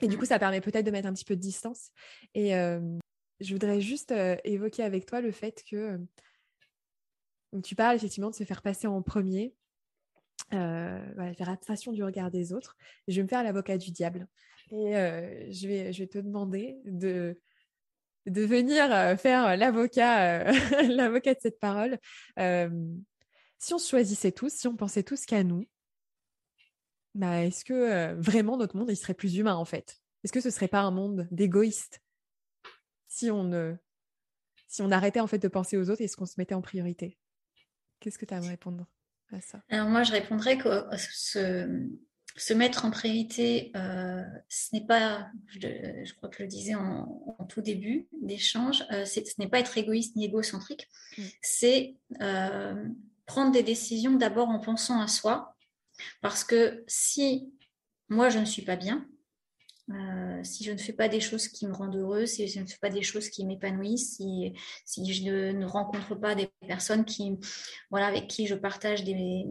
[0.00, 0.18] Et du mmh.
[0.20, 1.90] coup, ça permet peut-être de mettre un petit peu de distance.
[2.34, 5.98] Et je voudrais juste évoquer avec toi le fait que
[7.62, 9.54] tu parles effectivement de se faire passer en premier,
[10.52, 12.76] euh, faire abstraction du regard des autres.
[13.08, 14.28] je vais me faire l'avocat du diable.
[14.70, 17.36] Et euh, je, vais, te demander de,
[18.26, 21.98] venir euh, faire l'avocat, de cette parole.
[22.36, 25.66] si on se choisissait tous, si on pensait tous qu'à nous,
[27.14, 30.00] bah, est-ce que vraiment notre monde il serait plus humain en fait?
[30.22, 32.02] Est-ce que ce serait pas un monde d'égoïstes?
[33.08, 33.74] Si on ne
[34.68, 36.60] si on arrêtait en fait de penser aux autres et ce qu'on se mettait en
[36.60, 37.16] priorité
[38.00, 38.86] Qu'est-ce que tu as à me répondre
[39.32, 39.62] à ça?
[39.70, 41.86] Alors moi, je répondrais que euh,
[42.36, 47.46] se, mettre en priorité, euh, ce n'est pas, je, crois que je le disais en,
[47.48, 51.22] tout début d'échange, euh, ce n'est pas être égoïste ni égocentrique, mm.
[51.42, 51.96] c'est
[53.26, 55.56] prendre des décisions d'abord en pensant à soi,
[56.20, 57.52] parce que si
[58.08, 59.06] moi je ne suis pas bien,
[59.90, 62.66] euh, si je ne fais pas des choses qui me rendent heureuse, si je ne
[62.66, 64.52] fais pas des choses qui m'épanouissent, si,
[64.84, 67.38] si je ne, rencontre pas des personnes qui,
[67.90, 69.46] voilà, avec qui je partage des,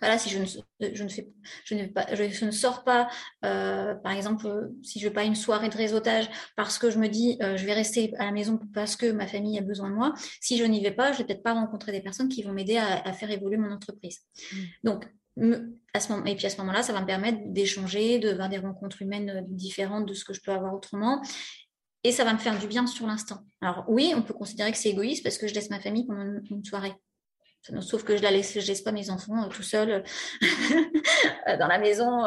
[0.00, 1.28] voilà, si je ne, je ne fais,
[1.64, 3.08] je ne, pas, je, ne sors pas,
[3.44, 7.08] euh, par exemple, si je veux pas une soirée de réseautage parce que je me
[7.08, 9.94] dis, euh, je vais rester à la maison parce que ma famille a besoin de
[9.94, 10.14] moi.
[10.40, 12.76] Si je n'y vais pas, je vais peut-être pas rencontrer des personnes qui vont m'aider
[12.76, 14.20] à, à, faire évoluer mon entreprise.
[14.52, 14.56] Mmh.
[14.84, 15.06] Donc,
[15.36, 19.30] et puis à ce moment-là, ça va me permettre d'échanger, de voir des rencontres humaines
[19.30, 21.22] euh, différentes de ce que je peux avoir autrement.
[22.04, 23.40] Et ça va me faire du bien sur l'instant.
[23.60, 26.40] Alors oui, on peut considérer que c'est égoïste parce que je laisse ma famille pendant
[26.50, 26.94] une, soirée.
[27.80, 31.66] Sauf que je la laisse, je laisse pas mes enfants euh, tout seuls euh, dans
[31.66, 32.22] la maison.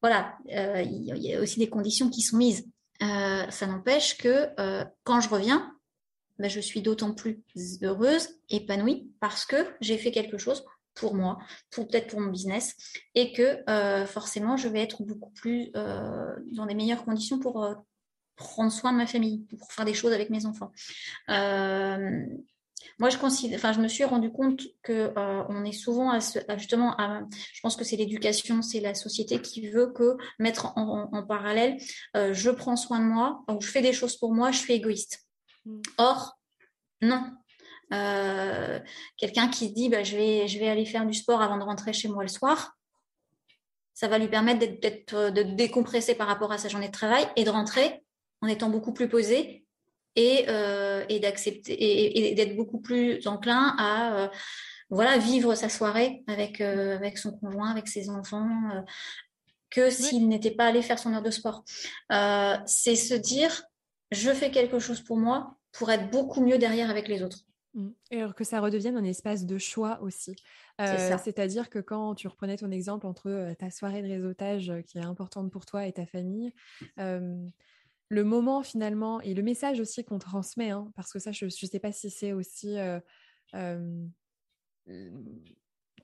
[0.00, 2.66] voilà, il y a aussi des conditions qui sont mises.
[3.00, 4.48] ça n'empêche que
[5.02, 5.70] quand je reviens,
[6.38, 7.42] ben, je suis d'autant plus
[7.82, 10.64] heureuse, épanouie, parce que j'ai fait quelque chose
[10.94, 11.38] pour moi,
[11.70, 12.76] pour peut-être pour mon business,
[13.14, 17.62] et que euh, forcément je vais être beaucoup plus euh, dans des meilleures conditions pour
[17.62, 17.74] euh,
[18.36, 20.72] prendre soin de ma famille, pour faire des choses avec mes enfants.
[22.98, 26.18] moi, je considère, enfin, je me suis rendu compte que on est souvent à,
[26.56, 27.22] justement, à,
[27.52, 31.76] je pense que c'est l'éducation, c'est la société qui veut que mettre en, en parallèle,
[32.14, 35.20] je prends soin de moi, ou je fais des choses pour moi, je suis égoïste.
[35.64, 35.80] Mmh.
[35.98, 36.38] Or,
[37.00, 37.22] non,
[37.94, 38.78] euh,
[39.16, 41.92] quelqu'un qui dit bah, je, vais, je vais aller faire du sport avant de rentrer
[41.92, 42.76] chez moi le soir,
[43.92, 47.26] ça va lui permettre d'être, euh, de décompresser par rapport à sa journée de travail
[47.36, 48.02] et de rentrer
[48.40, 49.64] en étant beaucoup plus posé
[50.16, 54.30] et, euh, et d'accepter et, d'être beaucoup plus enclin à
[54.90, 58.48] voilà vivre sa soirée avec avec son conjoint, avec ses enfants.
[59.70, 61.64] que s'il n'était pas allé faire son heure de sport.
[62.66, 63.64] c'est se dire,
[64.12, 67.38] je fais quelque chose pour moi pour être beaucoup mieux derrière avec les autres.
[67.74, 67.88] Mmh.
[68.12, 70.36] Et alors que ça redevienne un espace de choix aussi.
[70.80, 75.04] Euh, c'est-à-dire que quand tu reprenais ton exemple entre ta soirée de réseautage qui est
[75.04, 76.52] importante pour toi et ta famille,
[76.96, 81.50] le moment finalement et le message aussi qu'on transmet, hein, parce que ça, je ne
[81.50, 82.76] sais pas si c'est aussi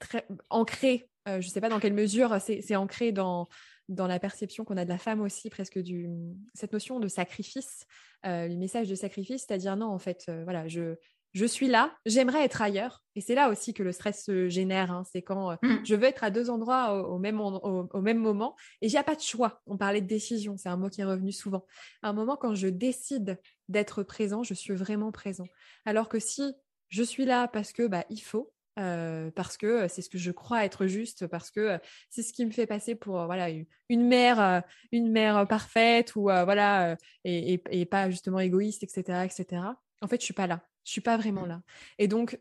[0.00, 3.48] très ancré, je ne sais pas dans quelle mesure c'est ancré dans,
[3.88, 6.08] dans la perception qu'on a de la femme aussi, presque du,
[6.54, 7.86] cette notion de sacrifice,
[8.24, 10.96] le message de sacrifice, c'est-à-dire non, en fait, voilà, je
[11.32, 13.02] je suis là, j'aimerais être ailleurs.
[13.14, 14.90] Et c'est là aussi que le stress se génère.
[14.90, 15.04] Hein.
[15.10, 15.84] C'est quand euh, mm.
[15.84, 19.04] je veux être à deux endroits au, même, au, même moment et il n'y a
[19.04, 19.60] pas de choix.
[19.66, 21.66] On parlait de décision, c'est un mot qui est revenu souvent.
[22.02, 25.46] À un moment, quand je décide d'être présent, je suis vraiment présent.
[25.84, 26.54] Alors que si
[26.88, 30.32] je suis là parce que bah, il faut, euh, parce que c'est ce que je
[30.32, 31.78] crois être juste, parce que
[32.08, 33.48] c'est ce qui me fait passer pour voilà
[33.88, 39.62] une mère, une mère parfaite ou voilà et, et, pas justement égoïste, etc., etc.
[40.02, 40.62] En fait, je suis pas là.
[40.84, 41.62] Je suis pas vraiment là.
[41.98, 42.40] Et donc,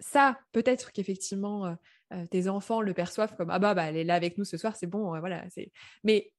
[0.00, 1.76] ça, peut-être qu'effectivement,
[2.30, 4.76] tes enfants le perçoivent comme ah bah, bah, elle est là avec nous ce soir,
[4.76, 5.44] c'est bon, voilà.
[5.50, 5.72] C'est
[6.04, 6.32] mais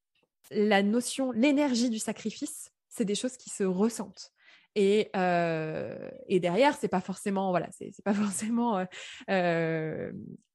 [0.52, 4.32] la notion, l'énergie du sacrifice, c'est des choses qui se ressentent.
[4.76, 5.12] Et,
[6.28, 8.86] et derrière, c'est pas forcément, voilà, c'est pas forcément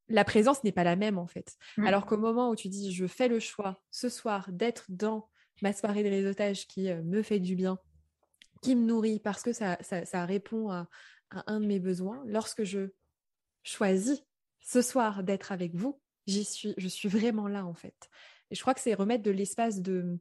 [0.08, 1.54] la présence n'est pas la même en fait.
[1.76, 1.86] Mmh.
[1.86, 5.28] Alors qu'au moment où tu dis je fais le choix ce soir d'être dans
[5.62, 7.78] ma soirée de réseautage qui me fait du bien,
[8.64, 10.88] qui me nourrit parce que ça, ça, répond à,
[11.30, 12.88] un de mes besoins, lorsque je
[13.62, 14.22] choisis
[14.60, 18.08] ce soir d'être avec vous, j'y suis, je suis vraiment là en fait.
[18.50, 20.18] Et je crois que c'est remettre de l'espace de,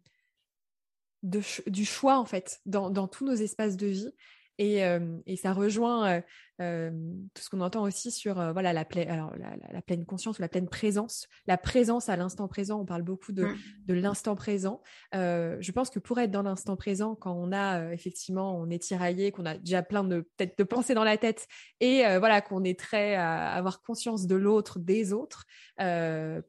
[1.21, 4.13] du choix en fait dans, tous nos espaces de vie
[4.58, 6.22] et, ça rejoint
[6.60, 10.70] tout ce qu'on entend aussi sur voilà, la, alors, la, pleine conscience ou la pleine
[10.70, 11.28] présence.
[11.47, 13.58] La présence à l'instant présent, on parle beaucoup de, mmh.
[13.88, 14.82] de l'instant présent.
[15.14, 19.32] je pense que pour être dans l'instant présent, quand on a effectivement, on est tiraillé,
[19.32, 21.47] qu'on a déjà plein de peut-être de pensées dans la tête
[21.80, 25.45] et voilà qu'on est très à avoir conscience de l'autre, des autres,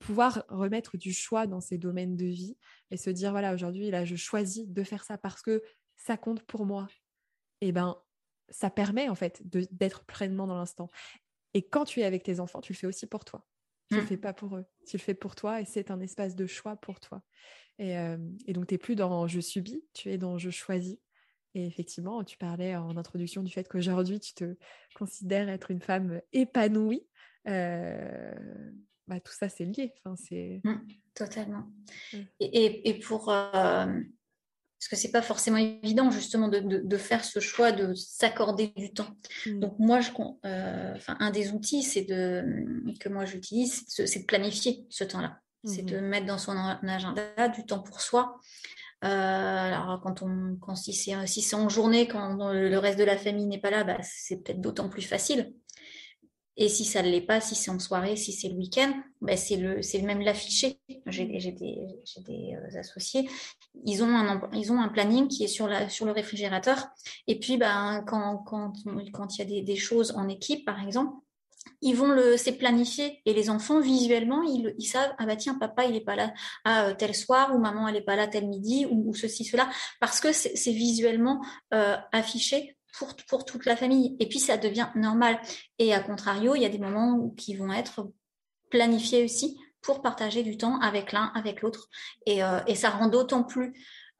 [0.01, 2.57] pouvoir remettre du choix dans ces domaines de vie
[2.91, 5.63] et se dire voilà aujourd'hui là je choisis de faire ça parce que
[5.97, 6.89] ça compte pour moi
[7.69, 7.97] eh ben,
[8.49, 10.91] ça permet en fait d'être pleinement dans l'instant.
[11.55, 13.47] Et quand tu es avec tes enfants, tu le fais aussi pour toi.
[13.89, 14.09] Tu ne le mmh.
[14.09, 14.65] fais pas pour eux.
[14.87, 17.23] Tu le fais pour toi et c'est un espace de choix pour toi.
[17.79, 18.17] Et, euh,
[18.49, 20.99] donc, tu n'es plus dans je subis, tu es dans je choisis.
[21.55, 24.57] Et effectivement, tu parlais en introduction du fait qu'aujourd'hui, tu te
[24.95, 27.07] considères être une femme épanouie.
[27.47, 28.35] Euh,
[29.07, 29.93] bah, tout ça, c'est lié.
[29.99, 30.61] Enfin, c'est...
[30.65, 30.81] Mmh,
[31.15, 31.71] totalement.
[32.13, 32.19] Mmh.
[32.41, 34.01] Et, pour, euh,
[34.85, 39.09] parce que c'est pas forcément évident justement de, faire ce choix de s'accorder du temps.
[39.47, 39.61] Mm.
[39.61, 40.11] Donc moi, je,
[40.45, 42.45] euh, un des outils, c'est de
[43.01, 45.39] que moi j'utilise, c'est de planifier ce temps-là.
[45.65, 46.01] C'est de mm-hmm.
[46.03, 48.39] mettre dans son agenda du temps pour soi.
[49.05, 53.17] Euh, alors quand on, quand si c'est si en journée, quand le reste de la
[53.17, 55.55] famille n'est pas là, bah, c'est peut-être d'autant plus facile.
[56.57, 59.37] Et si ça ne l'est pas, si c'est en soirée, si c'est le week-end, ben
[59.37, 60.79] c'est le, c'est même l'affiché.
[61.07, 63.29] J'ai, des, des euh, associés,
[63.85, 66.89] ils ont, un, ils ont un planning qui est sur, la, sur le réfrigérateur.
[67.27, 68.73] Et puis, ben, quand, quand,
[69.13, 71.13] quand il y a des, des choses en équipe, par exemple,
[71.81, 75.55] ils vont le c'est planifié et les enfants visuellement ils, ils savent ah bah tiens
[75.55, 76.35] papa il est pas là
[76.69, 80.21] euh, tel soir ou maman elle est pas là tel midi ou, ceci cela parce
[80.21, 84.17] que c'est, visuellement euh, affiché pour, pour toute la famille.
[84.21, 85.41] Et puis, ça devient normal.
[85.79, 88.11] Et à contrario, il y a des moments qui vont être
[88.71, 91.89] planifiés aussi pour partager du temps avec l'un, avec l'autre.
[92.27, 93.75] Et, euh, ça rend d'autant plus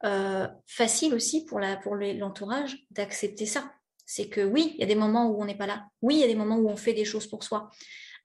[0.05, 3.71] euh, facile aussi pour l'entourage d'accepter ça.
[4.05, 5.87] C'est que oui, il y a des moments où on n'est pas là.
[6.03, 7.71] Oui, il y a des moments où on fait des choses pour soi.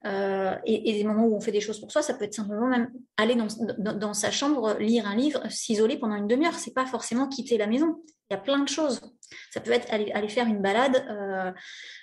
[0.05, 2.67] Euh, et, des moments où on fait des choses pour soi, ça peut être simplement
[2.67, 3.47] même aller dans,
[3.79, 6.55] dans, dans sa chambre, lire un livre, s'isoler pendant une demi-heure.
[6.55, 8.03] C'est pas forcément quitter la maison.
[8.29, 9.01] Il y a plein de choses.
[9.51, 11.51] Ça peut être aller, faire une balade euh,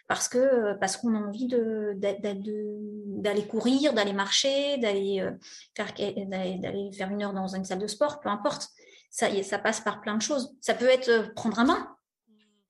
[0.06, 5.32] parce que parce qu'on a envie de, d'aller courir, d'aller marcher, d'aller euh,
[5.76, 8.68] faire d'aller faire une heure dans une salle de sport, peu importe.
[9.10, 10.54] Ça, ça passe par plein de choses.
[10.60, 11.96] Ça peut être euh, prendre un bain,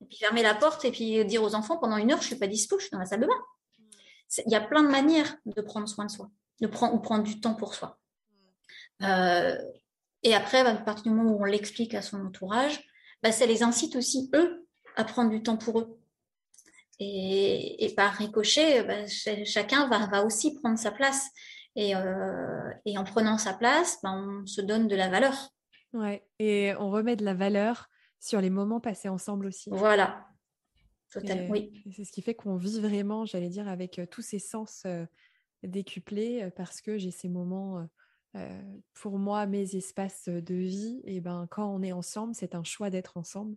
[0.07, 2.47] puis fermer la porte et puis dire aux enfants pendant une heure je suis pas
[2.47, 3.41] dispo, je suis dans la salle de bain.
[4.45, 6.29] Il y a plein de manières de prendre soin de soi,
[6.61, 7.97] de prendre ou prendre du temps pour soi.
[9.01, 12.88] et après, à partir du moment où on l'explique à son entourage,
[13.23, 15.99] bah, ça les incite aussi, eux, à prendre du temps pour eux.
[16.99, 19.07] Et, par ricochet, bah,
[19.45, 21.29] chacun va, aussi prendre sa place.
[21.75, 25.49] Et, euh, en prenant sa place, bah, on se donne de la valeur.
[25.93, 27.89] Ouais, et on remet de la valeur
[28.19, 29.69] sur les moments passés ensemble aussi.
[29.71, 30.27] Voilà,
[31.11, 31.71] totalement, oui.
[31.95, 35.05] C'est ce qui fait qu'on vit vraiment, j'allais dire, avec euh, tous ces sens euh,
[35.63, 37.87] décuplés, parce que j'ai ces moments
[38.93, 42.89] pour moi, mes espaces de vie, et ben, quand on est ensemble, c'est un choix
[42.89, 43.55] d'être ensemble.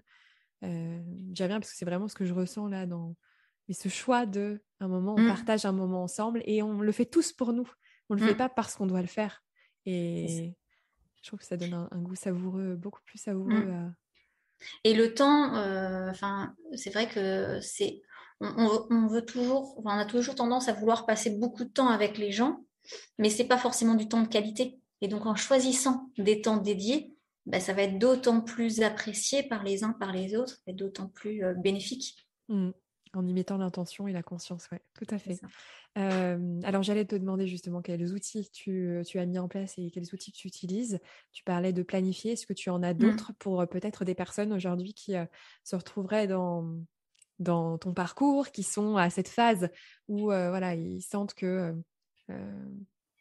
[0.65, 1.01] Euh,
[1.33, 3.17] J'aime bien parce que c'est vraiment ce que je ressens là dans
[3.69, 5.29] mais ce choix de un moment, on mmh.
[5.29, 7.71] partage un moment ensemble et on le fait tous pour nous.
[8.11, 8.37] On le fait mmh.
[8.37, 9.45] pas parce qu'on doit le faire.
[9.87, 10.53] Et
[11.23, 13.55] je trouve que ça donne un, goût savoureux, beaucoup plus savoureux.
[13.55, 13.95] Mmh.
[14.83, 18.03] Et le temps, euh, enfin, c'est vrai que c'est,
[18.41, 22.19] on, on, veut toujours, on a toujours tendance à vouloir passer beaucoup de temps avec
[22.19, 22.65] les gens
[23.19, 24.79] mais c'est pas forcément du temps de qualité.
[25.01, 27.15] Et donc en choisissant des temps dédiés,
[27.47, 31.09] bah, ça va être d'autant plus apprécié par les uns, par les autres, et d'autant
[31.09, 32.17] plus euh, bénéfique.
[32.49, 32.71] Mmh.
[33.15, 35.39] En y mettant l'intention et la conscience, oui, tout à fait.
[35.99, 39.91] Euh, alors j'allais te demander justement quels outils tu, tu, as mis en place et
[39.91, 40.99] quels outils tu utilises.
[41.33, 42.33] Tu parlais de planifier.
[42.33, 42.99] Est-ce que tu en as mmh.
[42.99, 45.15] d'autres pour euh, peut-être des personnes aujourd'hui qui
[45.65, 46.75] se retrouveraient dans,
[47.39, 49.69] dans ton parcours, qui sont à cette phase
[50.09, 51.73] où voilà, ils sentent que euh,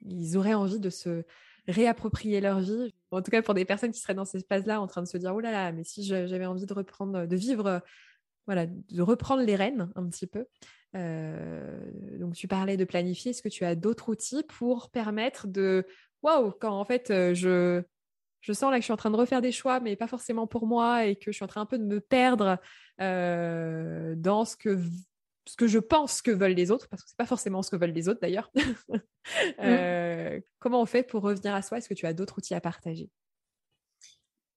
[0.02, 1.24] ils auraient envie de se
[1.68, 2.94] réapproprier leur vie.
[3.12, 5.18] En tout cas, pour des personnes qui seraient dans ces phases-là, en train de se
[5.18, 7.82] dire, oh là là, mais si j'avais envie de reprendre, de vivre,
[8.48, 10.46] voilà, de reprendre les rênes un petit peu.
[10.94, 13.32] donc, tu parlais de planifier.
[13.32, 15.86] Est-ce que tu as d'autres outils pour permettre de,
[16.24, 17.84] waouh, quand en fait je
[18.42, 20.48] je sens là que je suis en train de refaire des choix, mais pas forcément
[20.48, 22.58] pour moi, et que je suis en train un peu de me perdre
[22.98, 24.80] dans ce que
[25.52, 27.76] ce que je pense que veulent les autres, parce que c'est pas forcément ce que
[27.76, 28.50] veulent les autres d'ailleurs.
[29.60, 31.78] euh, comment on fait pour revenir à soi?
[31.78, 33.10] Est-ce que tu as d'autres outils à partager?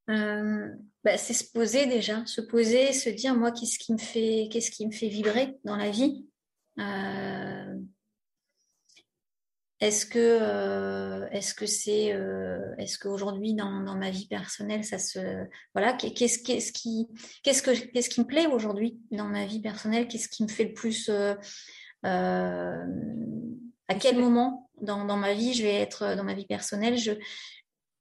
[0.09, 0.69] Euh,
[1.03, 4.71] bah, c'est se poser déjà, se poser, se dire moi qu'est-ce qui me fait, qu'est-ce
[4.71, 6.29] qui me fait vibrer dans la vie?
[6.79, 7.75] Euh,
[9.87, 12.17] est-ce que, euh, est-ce que c'est,
[12.79, 15.19] est-ce qu'aujourd'hui dans, dans, ma vie personnelle ça se,
[15.75, 17.09] voilà, qu'est-ce, qu'est-ce qui,
[17.43, 20.65] qu'est-ce que, qu'est-ce qui me plaît aujourd'hui dans ma vie personnelle, qu'est-ce qui me fait
[20.65, 21.11] le plus,
[22.03, 22.85] à
[24.01, 27.13] quel moment dans, dans, ma vie je vais être dans ma vie personnelle, je,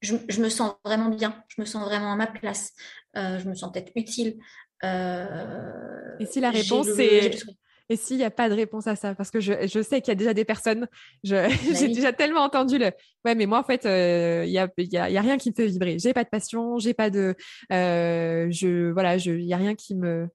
[0.03, 2.73] je, me sens vraiment bien, je me sens vraiment à ma place,
[3.17, 4.37] euh, je me sens peut-être utile.
[4.83, 7.43] Euh, et si la réponse est...
[7.89, 10.11] Et s'il n'y a pas de réponse à ça, parce que je, je sais qu'il
[10.11, 10.87] y a déjà des personnes,
[11.23, 12.91] bah j'ai déjà tellement entendu le,
[13.25, 15.49] ouais, mais moi en fait, euh, il y, a, y, a, y, a, rien qui
[15.49, 15.99] me fait vibrer.
[15.99, 17.35] J'ai pas de passion, j'ai pas de,
[17.69, 20.27] je, voilà, il y a rien qui me,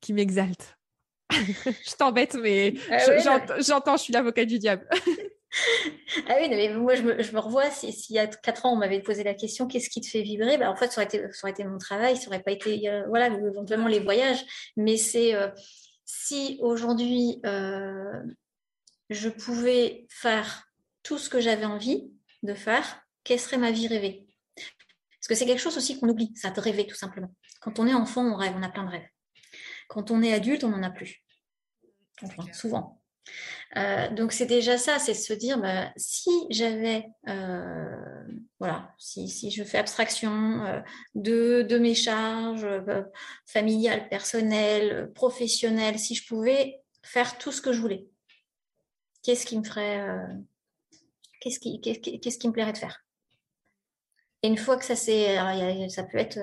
[0.00, 0.76] qui m'exalte.
[1.30, 2.98] je t'embête, mais ah
[3.60, 4.86] j'entends, je suis l'avocat du diable.
[6.28, 8.76] ah oui, mais moi je me, je me revois, s'il y a quatre ans on
[8.76, 10.58] m'avait posé la question qu'est-ce qui te fait vibrer?
[10.58, 12.88] Bah, En fait, ça aurait, été, ça aurait été mon travail, ça aurait pas été,
[12.88, 14.44] euh, voilà, éventuellement les voyages.
[14.76, 15.48] Mais c'est euh,
[16.10, 18.22] si aujourd'hui euh,
[19.10, 20.68] je pouvais faire
[21.02, 24.26] tout ce que j'avais envie de faire, quelle serait ma vie rêvée?
[24.56, 27.32] Parce que c'est quelque chose aussi qu'on oublie, ça de rêver tout simplement.
[27.60, 29.08] Quand on est enfant, on rêve, on a plein de rêves.
[29.88, 31.22] Quand on est adulte, on n'en a plus.
[32.22, 32.99] Enfin, souvent.
[33.76, 38.24] Euh, donc c'est déjà ça, c'est se dire bah, si j'avais, euh,
[38.58, 40.80] voilà, si, je fais abstraction euh,
[41.14, 42.66] de, mes charges
[43.46, 48.06] familiales, personnelles, professionnelles, si je pouvais faire tout ce que je voulais,
[49.22, 50.04] qu'est-ce qui me ferait,
[51.40, 53.04] qu'est-ce qui, qu'est-ce qui me plairait de faire?
[54.42, 55.36] Et une fois que ça c'est,
[55.90, 56.40] ça peut être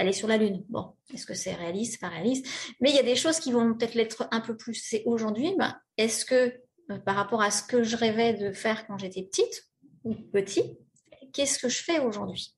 [0.00, 0.64] aller sur la Lune.
[0.68, 2.46] Bon, est-ce que c'est réaliste, pas réaliste?
[2.80, 4.74] Mais il y a des choses qui vont peut-être l'être un peu plus.
[4.74, 6.54] C'est aujourd'hui, ben, est-ce que
[6.90, 9.68] euh, par rapport à ce que je rêvais de faire quand j'étais petite
[10.04, 10.78] ou petit,
[11.32, 12.56] qu'est-ce que je fais aujourd'hui?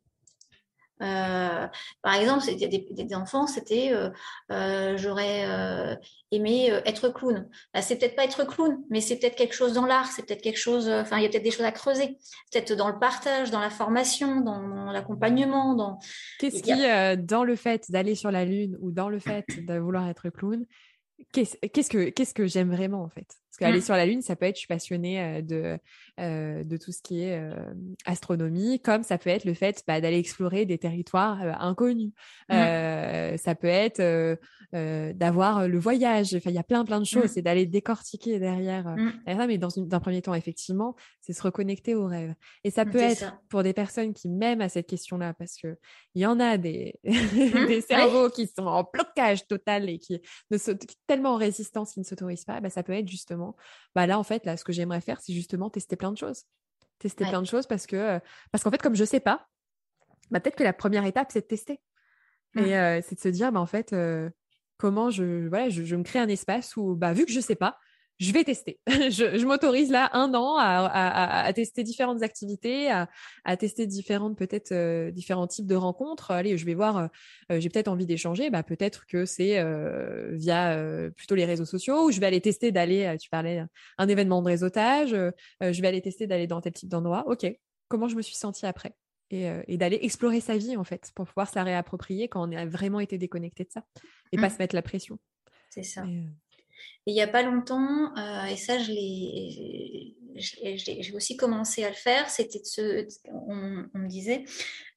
[1.02, 1.66] Euh,
[2.02, 4.10] par exemple, des, des, enfants, c'était euh,
[4.50, 5.98] euh j'aurais
[6.30, 7.48] aimé être clown.
[7.74, 10.42] Bah, c'est peut-être pas être clown, mais c'est peut-être quelque chose dans l'art, c'est peut-être
[10.42, 10.88] quelque chose.
[10.88, 12.18] Enfin, il y a peut-être des choses à creuser,
[12.52, 15.74] peut-être dans le partage, dans la formation, dans, l'accompagnement.
[15.74, 15.98] Dans
[16.38, 20.08] qu'est-ce qui, dans le fait d'aller sur la lune ou dans le fait de vouloir
[20.08, 20.64] être clown,
[21.32, 23.41] qu'est-ce que qu'est-ce que j'aime vraiment en fait?
[23.52, 23.82] Parce qu'aller mmh.
[23.82, 25.78] sur la lune, ça peut être je suis passionnée de
[26.20, 27.54] euh, de tout ce qui est euh,
[28.04, 32.12] astronomie, comme ça peut être le fait bah, d'aller explorer des territoires euh, inconnus.
[32.50, 33.36] Mmh.
[33.38, 34.38] ça peut être
[34.72, 36.34] d'avoir le voyage.
[36.34, 37.30] Enfin, il y a plein plein de choses.
[37.30, 37.44] C'est mmh.
[37.44, 39.46] d'aller décortiquer derrière, mmh.
[39.46, 42.34] Mais dans un premier temps, effectivement, c'est se reconnecter au rêve.
[42.64, 45.76] Et ça peut être pour des personnes qui m'aiment à cette question-là, parce que
[46.14, 50.58] il y en a des, des cerveaux qui sont en blocage total et qui ne
[50.58, 50.76] sont
[51.06, 52.60] tellement en résistance qu'ils ne s'autorisent pas.
[52.60, 53.41] Bah, ça peut être justement,
[53.94, 56.44] bah là en fait là, ce que j'aimerais faire, c'est justement tester plein de choses.
[56.98, 58.18] Tester plein de choses parce que, euh,
[58.52, 59.48] parce qu'en fait, comme je sais pas,
[60.30, 61.80] bah, peut-être que la première étape, c'est de tester.
[62.56, 64.30] Et euh, c'est de se dire, bah, en fait, euh,
[64.76, 67.54] comment je, voilà, je, je, me crée un espace où, bah, vu que je sais
[67.56, 67.78] pas,
[68.22, 68.78] je vais tester.
[68.86, 75.48] je, m'autorise là un an à, tester différentes activités, à, tester différentes peut-être euh, différents
[75.48, 76.30] types de rencontres.
[76.30, 77.08] Allez, je vais voir.
[77.50, 78.48] Euh, j'ai peut-être envie d'échanger.
[78.50, 80.78] Bah peut-être que c'est euh, via
[81.16, 82.06] plutôt les réseaux sociaux.
[82.06, 83.16] Ou je vais aller tester d'aller.
[83.20, 83.64] Tu parlais
[83.98, 85.10] un événement de réseautage.
[85.10, 87.24] je vais aller tester d'aller dans tel type d'endroit.
[87.26, 87.46] Ok.
[87.88, 88.94] Comment je me suis sentie après?
[89.30, 92.66] Et, d'aller explorer sa vie en fait pour pouvoir se la réapproprier quand on a
[92.66, 93.82] vraiment été déconnecté de ça
[94.30, 94.50] et pas mmh.
[94.50, 95.18] se mettre la pression.
[95.70, 96.04] C'est ça.
[96.06, 96.28] Et
[97.06, 101.94] il n'y a pas longtemps, euh, et ça, je l'ai, j'ai aussi commencé à le
[101.94, 104.44] faire, c'était de se, on, me disait,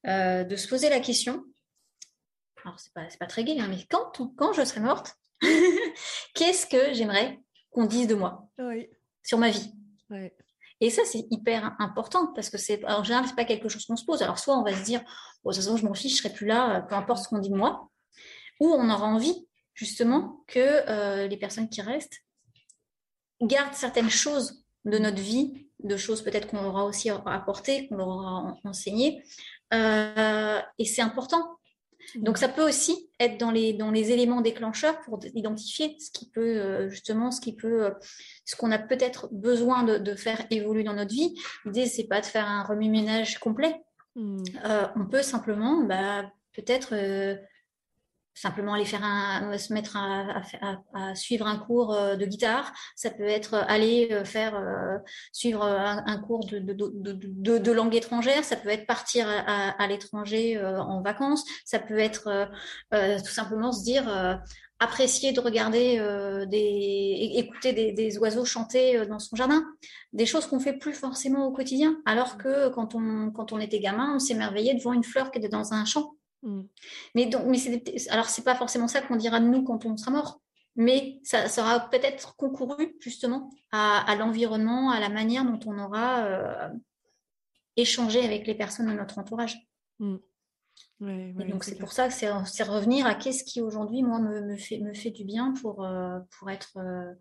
[0.08, 1.44] euh, de se poser la question.
[2.64, 5.16] Alors, c'est pas, pas très gai, hein, mais quand, quand je serai morte,
[6.34, 7.40] qu'est-ce que j'aimerais
[7.72, 8.50] qu'on dise de moi
[9.24, 9.72] sur ma vie?
[10.82, 13.96] Et ça, c'est hyper important parce que c'est, en général, c'est pas quelque chose qu'on
[13.96, 14.22] se pose.
[14.22, 15.02] Alors, soit on va se dire,
[15.44, 17.40] bon, de toute façon, je m'en fiche, je serai plus là, peu importe ce qu'on
[17.40, 17.90] dit de moi,
[18.60, 22.24] ou on aura envie justement que euh, les personnes qui restent
[23.42, 27.98] gardent certaines choses de notre vie, de choses peut-être qu'on leur a aussi apportées, qu'on
[27.98, 29.22] leur aura enseignées.
[29.74, 31.58] Euh, et c'est important.
[32.16, 36.30] Donc ça peut aussi être dans les, dans les éléments déclencheurs pour identifier ce qui
[36.30, 37.92] peut euh, justement ce qui peut
[38.46, 41.36] ce qu'on a peut-être besoin de, faire évoluer dans notre vie.
[41.66, 43.76] L'idée c'est pas de faire un remue-ménage complet.
[44.18, 44.44] Hmm.
[44.96, 46.24] on peut simplement bah,
[46.54, 46.94] peut-être
[48.36, 52.72] simplement aller faire un, se mettre à, suivre un cours euh, de guitare.
[52.96, 54.62] Ça peut être aller euh, faire
[55.32, 58.44] suivre un, cours de, langue étrangère.
[58.44, 61.46] Ça peut être partir à, l'étranger en vacances.
[61.64, 62.50] Ça peut être
[62.92, 64.42] tout simplement se dire
[64.80, 65.98] apprécier de regarder
[66.48, 69.64] des écouter des, oiseaux chanter dans son jardin
[70.14, 73.80] des choses qu'on fait plus forcément au quotidien alors que quand on quand on était
[73.80, 76.16] gamin on s'émerveillait devant une fleur qui était dans un champ.
[77.16, 79.98] Mais donc, mais c'est, alors c'est pas forcément ça qu'on dira de nous quand on
[79.98, 80.42] sera mort,
[80.76, 86.70] mais ça, sera peut-être concouru justement à, l'environnement, à la manière dont on aura euh,
[87.76, 89.58] échangé avec les personnes de notre entourage.
[90.00, 90.18] Mm.
[91.00, 92.30] donc c'est, pour ça que c'est,
[92.64, 96.50] revenir à qu'est-ce qui aujourd'hui moi me, fait, me fait du bien pour, euh, pour,
[96.50, 97.14] être, euh,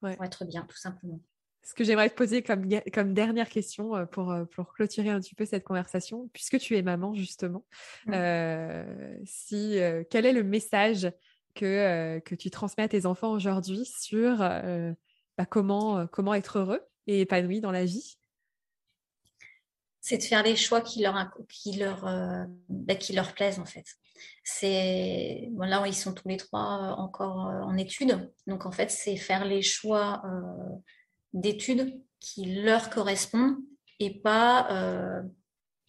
[0.00, 1.20] pour être bien tout simplement
[1.66, 5.20] ce que j'aimerais te poser comme, comme dernière question euh, pour, euh, pour clôturer un
[5.20, 7.64] petit peu cette conversation, puisque tu es maman justement,
[8.06, 8.12] mmh.
[8.14, 11.10] euh, si, quel est le message
[11.54, 17.22] que, que tu transmets à tes enfants aujourd'hui sur bah, comment, comment être heureux et
[17.22, 18.16] épanoui dans la vie?
[20.00, 22.04] C'est de faire les choix qui leur, qui leur,
[22.68, 23.86] bah, qui leur plaisent en fait.
[24.44, 29.16] C'est bon, là ils sont tous les trois encore en études, donc en fait c'est
[29.16, 30.22] faire les choix
[31.36, 33.58] d'études qui leur correspondent
[34.00, 35.22] et pas euh,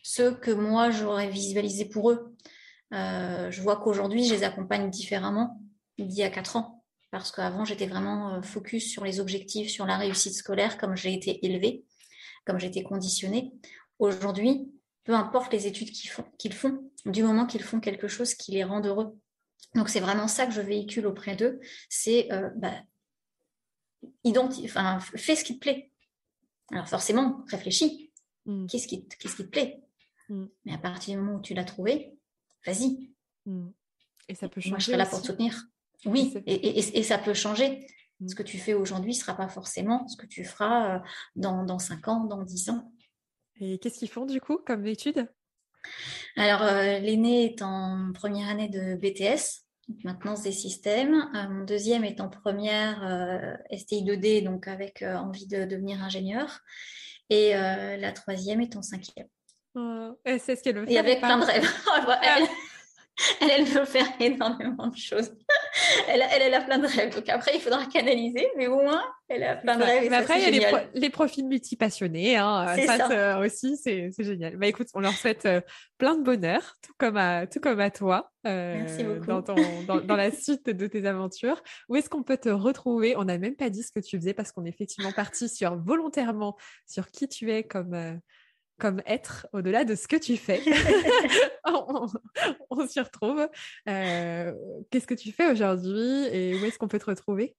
[0.03, 2.35] ceux que moi j'aurais visualisé pour eux.
[2.93, 5.59] Euh, je vois qu'aujourd'hui, je les accompagne différemment
[5.97, 6.83] d'il y a quatre ans.
[7.11, 11.13] Parce qu'avant, j'étais vraiment euh, focus sur les objectifs, sur la réussite scolaire, comme j'ai
[11.13, 11.85] été élevée,
[12.45, 13.53] comme j'ai été conditionnée.
[13.99, 14.69] Aujourd'hui,
[15.05, 18.81] peu importe les études qu'ils font, du moment qu'ils font quelque chose qui les rend
[18.81, 19.17] heureux.
[19.73, 21.59] Donc, c'est vraiment ça que je véhicule auprès d'eux.
[21.89, 22.27] C'est
[22.57, 22.73] bah,
[24.25, 25.91] enfin, fais ce qui te plaît.
[26.71, 28.11] Alors forcément, réfléchis.
[28.45, 28.67] Mm.
[28.67, 29.81] Qu'est-ce qui, qui, te plaît?
[30.29, 30.45] Mm.
[30.65, 32.17] Mais à partir du moment où tu l'as trouvé,
[32.65, 33.11] vas-y.
[33.45, 33.69] Mm.
[34.29, 34.71] Et ça peut changer.
[34.71, 35.67] Moi, je serai là pour te soutenir.
[36.05, 37.87] Oui, et, et, ça peut changer.
[38.27, 40.99] Ce que tu fais aujourd'hui ne sera pas forcément ce que tu feras euh,
[41.35, 42.91] dans, dans 5 ans, dans 10 ans.
[43.59, 45.27] Et qu'est-ce qu'ils font du coup comme études
[46.35, 49.65] Alors, euh, l'aîné est en première année de BTS,
[50.03, 51.29] maintenance des systèmes.
[51.35, 56.03] Euh, mon deuxième est en première euh, STI 2D, donc avec euh, envie de devenir
[56.03, 56.59] ingénieur.
[57.29, 59.27] Et la troisième est en cinquième.
[59.75, 60.95] Oh, c'est ce qu'elle veut faire.
[60.95, 61.67] Et avec plein de rêves.
[63.41, 65.32] Elle, elle, veut faire énormément de choses.
[66.07, 67.15] elle, elle, a plein de rêves.
[67.15, 70.07] Donc après, il faudra canaliser, mais au moins, elle a plein de rêves.
[70.09, 72.38] mais après, il y a les, profils multipassionnés.
[72.38, 72.76] Hein.
[72.86, 73.39] Ça, ça.
[73.39, 74.57] aussi, c'est génial.
[74.57, 75.61] Bah écoute, on leur souhaite euh,
[75.97, 80.32] plein de bonheur, tout comme à, tout comme à toi, euh, dans, dans, dans, la
[80.32, 81.61] suite de tes aventures.
[81.89, 83.15] Où est-ce qu'on peut te retrouver?
[83.18, 85.76] On n'a même pas dit ce que tu faisais parce qu'on est effectivement parti sur
[85.76, 86.55] volontairement
[86.86, 88.20] sur qui tu es comme.
[88.80, 90.61] Comme être au-delà de ce que tu fais.
[92.69, 93.47] on, s'y retrouve.
[93.89, 94.53] Euh,
[94.91, 97.55] qu'est-ce que tu fais aujourd'hui et où est-ce qu'on peut te retrouver?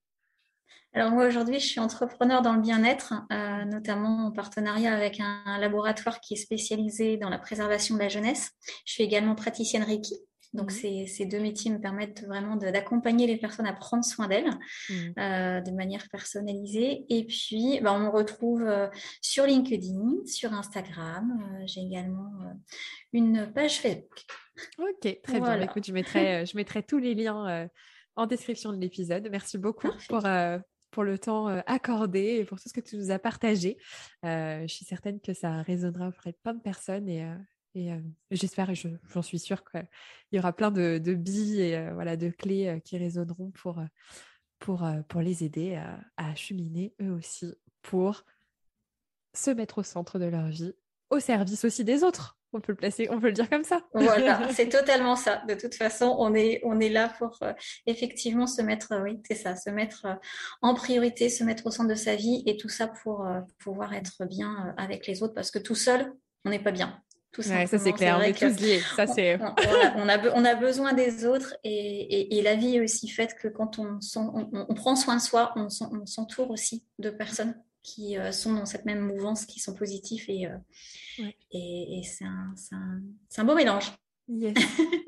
[0.94, 5.58] Alors moi aujourd'hui, je suis entrepreneur dans le bien-être, euh, notamment en partenariat avec un,
[5.58, 8.52] laboratoire qui est spécialisé dans la préservation de la jeunesse.
[8.86, 10.14] Je suis également praticienne Reiki,
[10.54, 11.06] donc, mmh.
[11.06, 14.50] ces, deux métiers me permettent vraiment d'accompagner les personnes à prendre soin d'elles
[14.88, 14.94] mmh.
[15.18, 17.04] euh, de manière personnalisée.
[17.10, 18.88] Et puis, bah, on me retrouve euh,
[19.20, 21.30] sur LinkedIn, sur Instagram.
[21.30, 22.32] Euh, j'ai également
[23.12, 24.24] une page Facebook.
[24.78, 25.60] Ok, très bien.
[25.60, 27.68] Écoute, je mettrai, je mettrai tous les liens
[28.16, 29.28] en description de l'épisode.
[29.30, 30.26] Merci beaucoup pour,
[30.90, 33.76] pour le temps accordé et pour tout ce que tu nous as partagé.
[34.24, 37.24] je suis certaine que ça résonnera auprès de plein de personnes et
[37.78, 38.00] et
[38.30, 39.86] j'espère et j'en suis sûre qu'il
[40.32, 43.80] y aura plein de, billes et voilà, de clés qui résonneront pour,
[44.58, 48.24] pour, pour les aider à, à cheminer eux aussi pour
[49.34, 50.74] se mettre au centre de leur vie,
[51.10, 52.36] au service aussi des autres.
[52.54, 53.82] On peut le placer, on peut le dire comme ça.
[53.92, 55.42] Voilà, c'est totalement ça.
[55.46, 57.38] De toute façon, on est, on est là pour
[57.86, 60.06] effectivement se mettre, oui, c'est ça, se mettre
[60.62, 63.26] en priorité, se mettre au centre de sa vie et tout ça pour
[63.58, 66.10] pouvoir être bien avec les autres parce que tout seul,
[66.46, 67.02] on n'est pas bien
[67.38, 68.80] ça c'est clair, on est tous liés.
[68.96, 69.38] Ça, c'est...
[69.96, 73.78] On, a, on, a, besoin des autres et, la vie est aussi faite que quand
[73.78, 75.68] on, on prend soin de soi, on,
[76.06, 80.46] s'entoure aussi de personnes qui euh, sont dans cette même mouvance, qui sont positifs et,
[80.46, 82.54] euh, et, c'est, un,
[83.36, 83.92] un, beau mélange.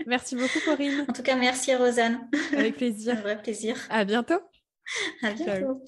[0.07, 1.05] Merci beaucoup Corinne.
[1.09, 2.29] en tout cas, merci Rosanne.
[2.53, 3.19] Avec plaisir.
[3.19, 3.77] Un vrai plaisir.
[3.91, 4.41] À bientôt.
[5.23, 5.85] À bientôt.